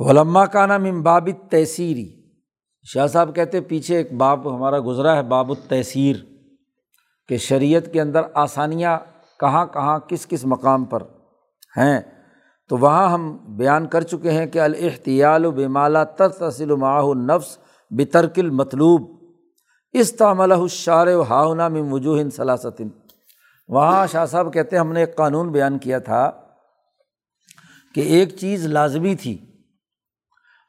[0.08, 2.22] علما کا نام امباب تحصیری
[2.82, 6.16] شاہ صاحب کہتے پیچھے ایک باب ہمارا گزرا ہے، باب التحصیر
[7.28, 8.98] کہ شریعت کے اندر آسانیاں
[9.40, 11.02] کہاں کہاں، کس کس مقام پر
[11.76, 12.00] ہیں۔
[12.68, 17.58] تو وہاں ہم بیان کر چکے ہیں کہ الحتیال و بمالا ترتصل معاہ نفس
[17.90, 19.15] بترکل مطلوب
[20.00, 22.88] استعمل الشار و ہاؤنا میں وجوہ ثلاثتن
[23.68, 26.30] وہاں شاہ صاحب کہتے ہیں ہم نے ایک قانون بیان کیا تھا
[27.94, 29.38] کہ ایک چیز لازمی تھی،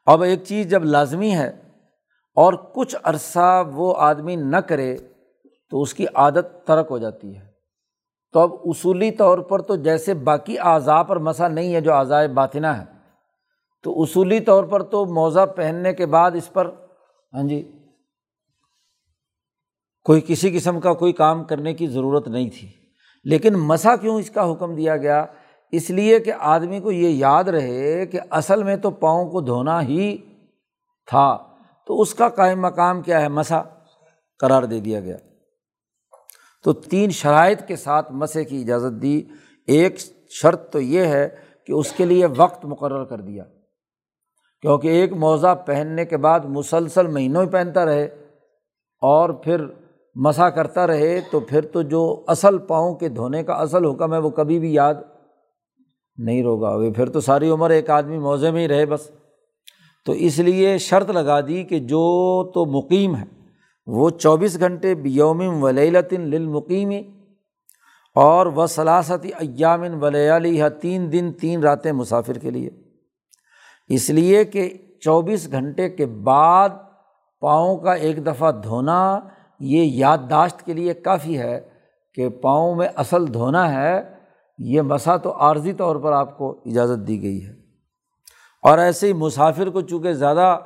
[0.06, 1.48] اب ایک چیز جب لازمی ہے
[2.36, 4.96] اور کچھ عرصہ وہ آدمی نہ کرے
[5.70, 7.48] تو اس کی عادت ترک ہو جاتی ہے۔
[8.32, 12.28] تو اب اصولی طور پر تو جیسے باقی اعضاء پر مسا نہیں ہے جو اعضائے
[12.28, 12.84] باطنا ہے
[13.82, 16.70] تو اصولی طور پر تو موزہ پہننے کے بعد اس پر
[17.32, 17.72] ہاں جی
[20.08, 22.68] کوئی کسی قسم کا کوئی کام کرنے کی ضرورت نہیں تھی۔
[23.24, 25.26] لیکن مسا کیوں اس کا حکم دیا گیا؟
[25.72, 29.82] اس لیے کہ آدمی کو یہ یاد رہے کہ اصل میں تو پاؤں کو دھونا
[29.82, 30.16] ہی
[31.06, 31.38] تھا۔
[31.86, 33.62] تو اس کا قائم مقام کیا ہے؟ مسا
[34.38, 35.16] قرار دے دیا گیا۔
[36.64, 39.22] تو تین شرائط کے ساتھ مسے کی اجازت دی۔
[39.66, 39.94] ایک
[40.30, 41.28] شرط تو یہ ہے
[41.66, 43.44] کہ اس کے لیے وقت مقرر کر دیا۔
[44.62, 48.04] کیونکہ ایک موزہ پہننے کے بعد مسلسل مہینوں ہی پہنتا رہے
[49.00, 49.66] اور پھر
[50.14, 54.18] مسا کرتا رہے تو پھر تو جو اصل پاؤں کے دھونے کا اصل حکم ہے
[54.18, 54.94] وہ کبھی بھی یاد
[56.16, 59.10] نہیں روگا وہ پھر تو ساری عمر ایک آدمی موزے میں ہی رہے بس۔
[60.06, 63.24] تو اس لیے شرط لگا دی کہ جو تو مقیم ہے،
[63.86, 67.02] وہ چوبیس گھنٹے یوم ولیلتن للمقیمی
[68.14, 72.70] اور و صلاثتی ایامن ولیالی تین دن، تین راتیں مسافر کے لیے۔
[73.88, 76.68] اس لیے کہ چوبیس گھنٹے کے بعد
[77.40, 79.20] پاؤں کا ایک دفعہ دھونا
[79.60, 81.60] یہ یادداشت کے لیے کافی ہے
[82.14, 84.02] کہ پاؤں میں اصل دھونا ہے،
[84.58, 87.52] یہ مسا تو عارضی طور پر آپ کو اجازت دی گئی ہے۔
[88.62, 90.58] اور ایسے ہی مسافر کو چونکہ زیادہ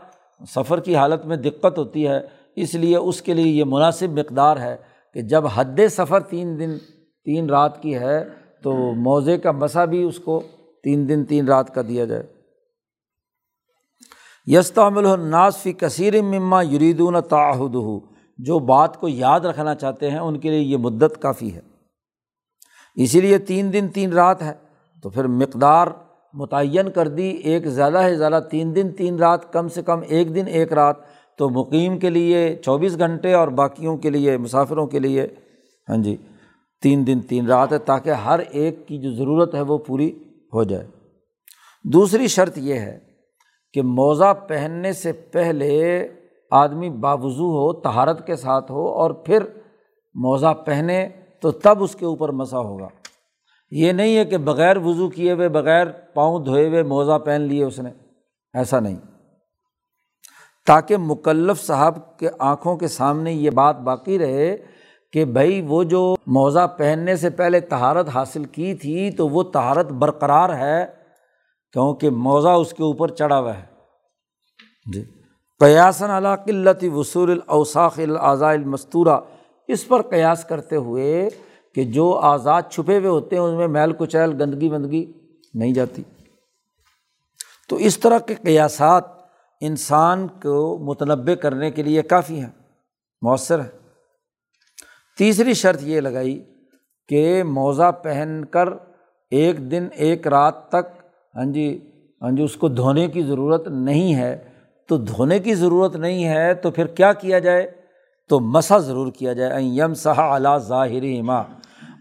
[0.48, 2.20] سفر کی حالت میں دقت ہوتی ہے،
[2.56, 4.76] اس لیے اس کے لیے یہ مناسب مقدار ہے
[5.14, 6.78] کہ جب حد سفر تین دن،
[7.24, 8.28] تین رات کی ہے،
[8.62, 10.42] تو موزے کا مسا بھی اس کو
[10.82, 12.22] تین دن، تین رات کا دیا جائے۔
[14.46, 18.11] یستعمل الناس فی کثیر مما یریدون تعہد ہو
[18.44, 21.60] جو بات کو یاد رکھنا چاہتے ہیں، ان کے لیے یہ مدت کافی ہے۔
[22.96, 24.52] اسی لیے تین دن تین رات ہے۔
[25.02, 25.86] تو پھر مقدار
[26.34, 30.34] متعین کر دی، ایک زیادہ ہے زیادہ تین دن تین رات، کم سے کم ایک
[30.34, 30.96] دن ایک رات۔
[31.38, 35.28] تو مقیم کے لیے چوبیس گھنٹے اور باقیوں کے لیے، مسافروں کے لیے
[35.88, 36.16] ہاں جی
[36.82, 40.10] تین دن تین رات ہے تاکہ ہر ایک کی جو ضرورت ہے وہ پوری
[40.52, 40.86] ہو جائے۔
[41.84, 42.98] دوسری شرط یہ ہے
[43.72, 46.08] کہ موزہ پہننے سے پہلے
[46.52, 49.42] آدمی باوضو ہو تہارت کے ساتھ ہو اور پھر
[50.14, 51.08] موزہ پہنے
[51.40, 52.88] تو تب اس کے اوپر مسا ہوگا۔
[53.70, 57.64] یہ نہیں ہے کہ بغیر وضو کیے ہوئے، بغیر پاؤں دھوئے ہوئے موزہ پہن لیے
[57.64, 57.90] اس نے۔
[58.54, 58.96] ایسا نہیں۔
[60.66, 64.56] تاکہ مکلف صاحب کے آنکھوں کے سامنے یہ بات باقی رہے
[65.12, 69.86] کہ بھائی وہ جو موزہ پہننے سے پہلے تہارت حاصل کی تھی تو وہ تہارت
[69.86, 70.86] برقرار ہے
[71.72, 73.64] کیونکہ موزہ اس کے اوپر چڑھا ہوا ہے۔
[74.92, 75.21] جی۔
[75.62, 79.20] قیاسن علا قلت وصول الاوساخ الاضاء المستورہ۔
[79.68, 81.28] اس پر قیاس کرتے ہوئے
[81.74, 85.12] کہ جو آزاد چھپے ہوئے ہوتے ہیں، ان میں میل کچیل، گندگی وندگی
[85.54, 86.02] نہیں جاتی۔
[87.68, 89.04] تو اس طرح کے قیاسات
[89.60, 92.50] انسان کو متنوع کرنے کے لیے کافی ہیں،
[93.22, 93.68] مؤثر ہے
[95.18, 96.44] تیسری شرط یہ لگائی
[97.08, 98.68] کہ موزہ پہن کر
[99.30, 101.02] ایک دن، ایک رات تک
[101.36, 101.78] ہاں جی
[102.22, 104.51] ہاں جی اس کو دھونے کی ضرورت نہیں ہے۔
[104.92, 107.70] تو دھونے کی ضرورت نہیں ہے تو پھر کیا کیا جائے؟
[108.28, 111.44] تو مسا ضرور کیا جائے یم صح اعلیٰ ظاہر ماں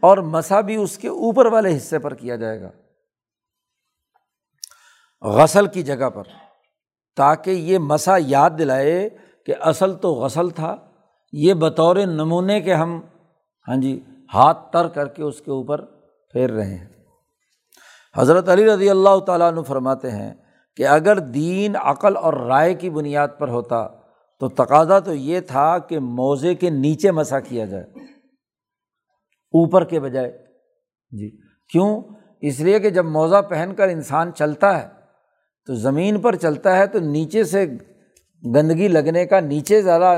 [0.02, 2.70] اور مسا بھی اس کے اوپر والے حصے پر کیا جائے گا۔
[5.22, 6.24] غسل کی جگہ پر،
[7.16, 9.10] تاکہ یہ مسا یاد دلائے
[9.46, 10.76] کہ اصل تو غسل تھا۔
[11.32, 13.02] یہ بطور نمونے کے ہم
[13.68, 15.86] ہاں جی ہاتھ تر کر کے اس کے اوپر
[16.34, 16.88] پھیر رہے ہیں۔
[18.16, 20.34] حضرت علی رضی اللہ تعالیٰ عنہ فرماتے ہیں
[20.76, 23.88] کہ اگر دین عقل اور رائے کی بنیاد پر ہوتا
[24.39, 27.84] تو تقاضا تو یہ تھا کہ موزے کے نیچے مسا کیا جائے،
[29.53, 30.32] اوپر کے بجائے۔
[31.11, 31.30] جی
[31.72, 32.01] کیوں؟
[32.41, 34.88] اس لیے کہ جب موزہ پہن کر انسان چلتا ہے،
[35.65, 37.65] تو زمین پر چلتا ہے تو نیچے سے
[38.55, 40.17] گندگی لگنے کا نیچے زیادہ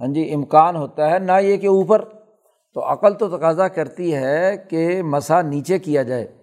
[0.00, 2.04] ہاں جی امکان ہوتا ہے، نہ یہ کہ اوپر۔
[2.74, 6.35] تو عقل تو تقاضا کرتی ہے کہ مسا نیچے کیا جائے۔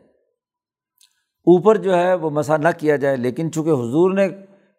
[1.47, 4.25] اوپر جو ہے وہ مسا نہ کیا جائے، لیکن چونکہ حضور نے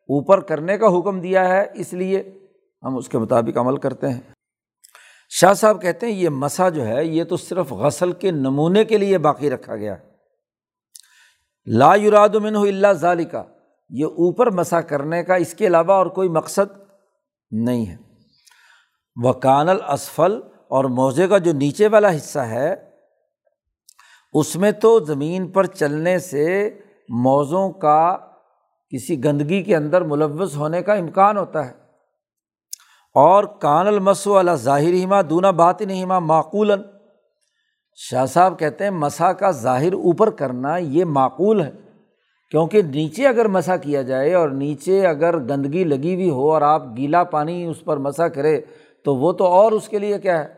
[0.09, 2.23] اوپر کرنے کا حکم دیا ہے، اس لیے
[2.83, 4.21] ہم اس کے مطابق عمل کرتے ہیں۔
[5.33, 8.99] شاہ صاحب کہتے ہیں، یہ مسا جو ہے، یہ تو صرف غسل کے نمونے کے
[8.99, 9.97] لیے باقی رکھا گیا۔
[11.67, 13.43] لا یوراد من اللہ ظالی کا
[13.91, 16.79] یہ اوپر مسا کرنے کا اس کے علاوہ اور کوئی مقصد
[17.51, 17.97] نہیں ہے۔
[19.17, 22.75] وہ کان الاسفل، اور موزے کا جو نیچے والا حصہ ہے
[24.35, 26.78] اس میں تو زمین پر چلنے سے
[27.09, 28.16] موزوں کا
[28.89, 31.72] کسی گندگی کے اندر ملوث ہونے کا امکان ہوتا ہے۔
[33.14, 36.72] اور کان المس والا ظاہر ہما دونا بات نہیں ہما معقول
[37.95, 41.70] شاہ صاحب کہتے ہیں مسا کا ظاہر اوپر کرنا یہ معقول ہے،
[42.51, 46.82] کیونکہ نیچے اگر مسا کیا جائے اور نیچے اگر گندگی لگی ہوئی ہو اور آپ
[46.97, 48.61] گیلا پانی اس پر مسا کرے
[49.05, 50.55] تو وہ تو اور اس کے لیے کیا ہے؟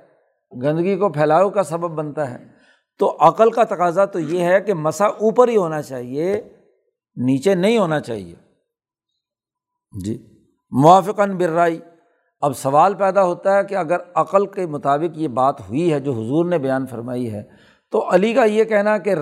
[0.63, 2.56] گندگی کو پھیلاؤ کا سبب بنتا ہے۔
[2.99, 6.41] تو عقل کا تقاضا تو یہ ہے کہ مسا اوپر ہی ہونا چاہیے،
[7.17, 8.35] نیچے نہیں ہونا چاہیے۔
[10.05, 10.27] جی۔
[10.71, 11.81] موافقاً برائی
[12.41, 16.13] اب سوال پیدا ہوتا ہے کہ اگر عقل کے مطابق یہ بات ہوئی ہے جو
[16.13, 17.43] حضور نے بیان فرمائی ہے،
[17.93, 19.15] تو علی کا یہ کہنا کہ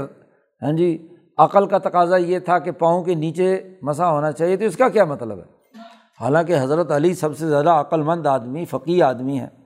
[0.62, 4.64] ہاں جی عقل کا تقاضا یہ تھا کہ پاؤں کے نیچے مسا ہونا چاہیے تو
[4.64, 5.44] اس کا کیا مطلب ہے؟
[6.20, 9.63] حالانکہ حضرت علی سب سے زیادہ عقل مند آدمی فقی آدمی ہے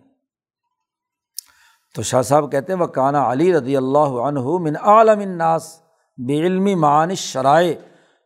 [1.99, 5.81] تو شاہ صاحب کہتے ہیں وہ کانا علی رضی اللہ عنہ من عالم الناس
[6.19, 7.73] بے علمی معنی شرائع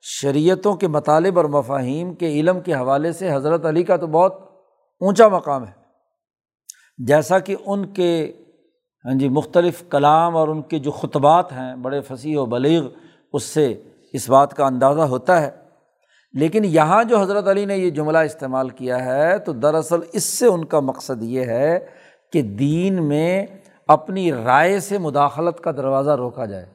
[0.00, 4.34] شریعتوں کے مطالب اور مفاہیم کے علم کے حوالے سے حضرت علی کا تو بہت
[5.00, 5.72] اونچا مقام ہے۔
[6.98, 8.32] جیسا کہ ان کے
[9.04, 12.88] ہاں جی مختلف کلام اور ان کے جو خطبات ہیں، بڑے فصیح و بلیغ،
[13.32, 13.82] اس سے
[14.12, 15.50] اس بات کا اندازہ ہوتا ہے۔
[16.32, 20.46] لیکن یہاں جو حضرت علی نے یہ جملہ استعمال کیا ہے، تو دراصل اس سے
[20.46, 23.46] ان کا مقصد یہ ہے کہ دین میں
[23.88, 26.66] اپنی رائے سے مداخلت کا دروازہ روکا جائے۔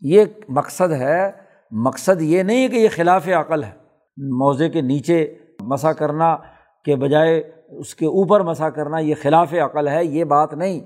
[0.00, 1.30] یہ مقصد ہے۔
[1.70, 3.70] مقصد یہ نہیں کہ یہ خلاف عقل ہے۔
[4.16, 6.36] موزے کے نیچے مسا کرنا
[6.84, 10.80] کے بجائے اس کے اوپر مسا کرنا یہ خلاف عقل ہے، یہ بات نہیں۔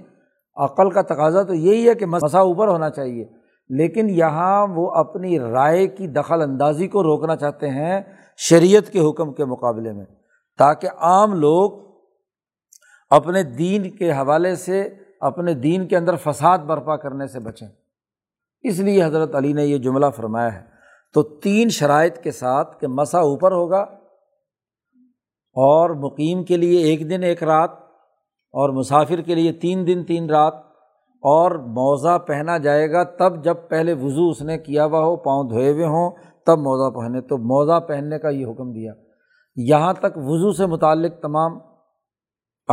[0.56, 3.24] عقل کا تقاضا تو یہی ہے کہ مسا اوپر ہونا چاہیے۔
[3.68, 8.00] لیکن یہاں وہ اپنی رائے کی دخل اندازی کو روکنا چاہتے ہیں
[8.36, 10.04] شریعت کے حکم کے مقابلے میں،
[10.58, 11.89] تاکہ عام لوگ
[13.10, 14.88] اپنے دین کے حوالے سے،
[15.20, 17.68] اپنے دین کے اندر فساد برپا کرنے سے بچیں۔
[18.62, 20.70] اس لیے حضرت علی نے یہ جملہ فرمایا ہے۔
[21.14, 23.80] تو تین شرائط کے ساتھ کہ مسا اوپر ہوگا
[25.54, 27.70] اور مقیم کے لیے ایک دن ایک رات
[28.52, 30.54] اور مسافر کے لیے تین دن تین رات
[31.10, 35.44] اور موزہ پہنا جائے گا تب جب پہلے وضو اس نے کیا ہوا ہو، پاؤں
[35.44, 36.10] دھوئے ہوئے ہوں،
[36.46, 38.92] تب موزہ پہنے۔ تو موزہ پہننے کا یہ حکم دیا۔
[39.56, 41.58] یہاں تک وضو سے متعلق تمام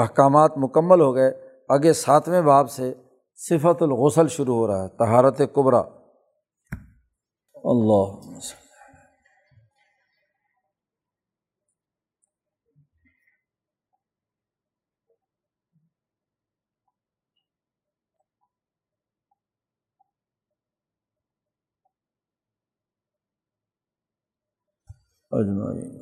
[0.01, 1.31] احکامات مکمل ہو گئے۔
[1.69, 2.93] آگے ساتویں باب سے
[3.35, 5.79] صفت الغسل شروع ہو رہا ہے تہارت قبرا
[7.55, 8.09] اللہ۔
[25.31, 25.96] اجمعین۔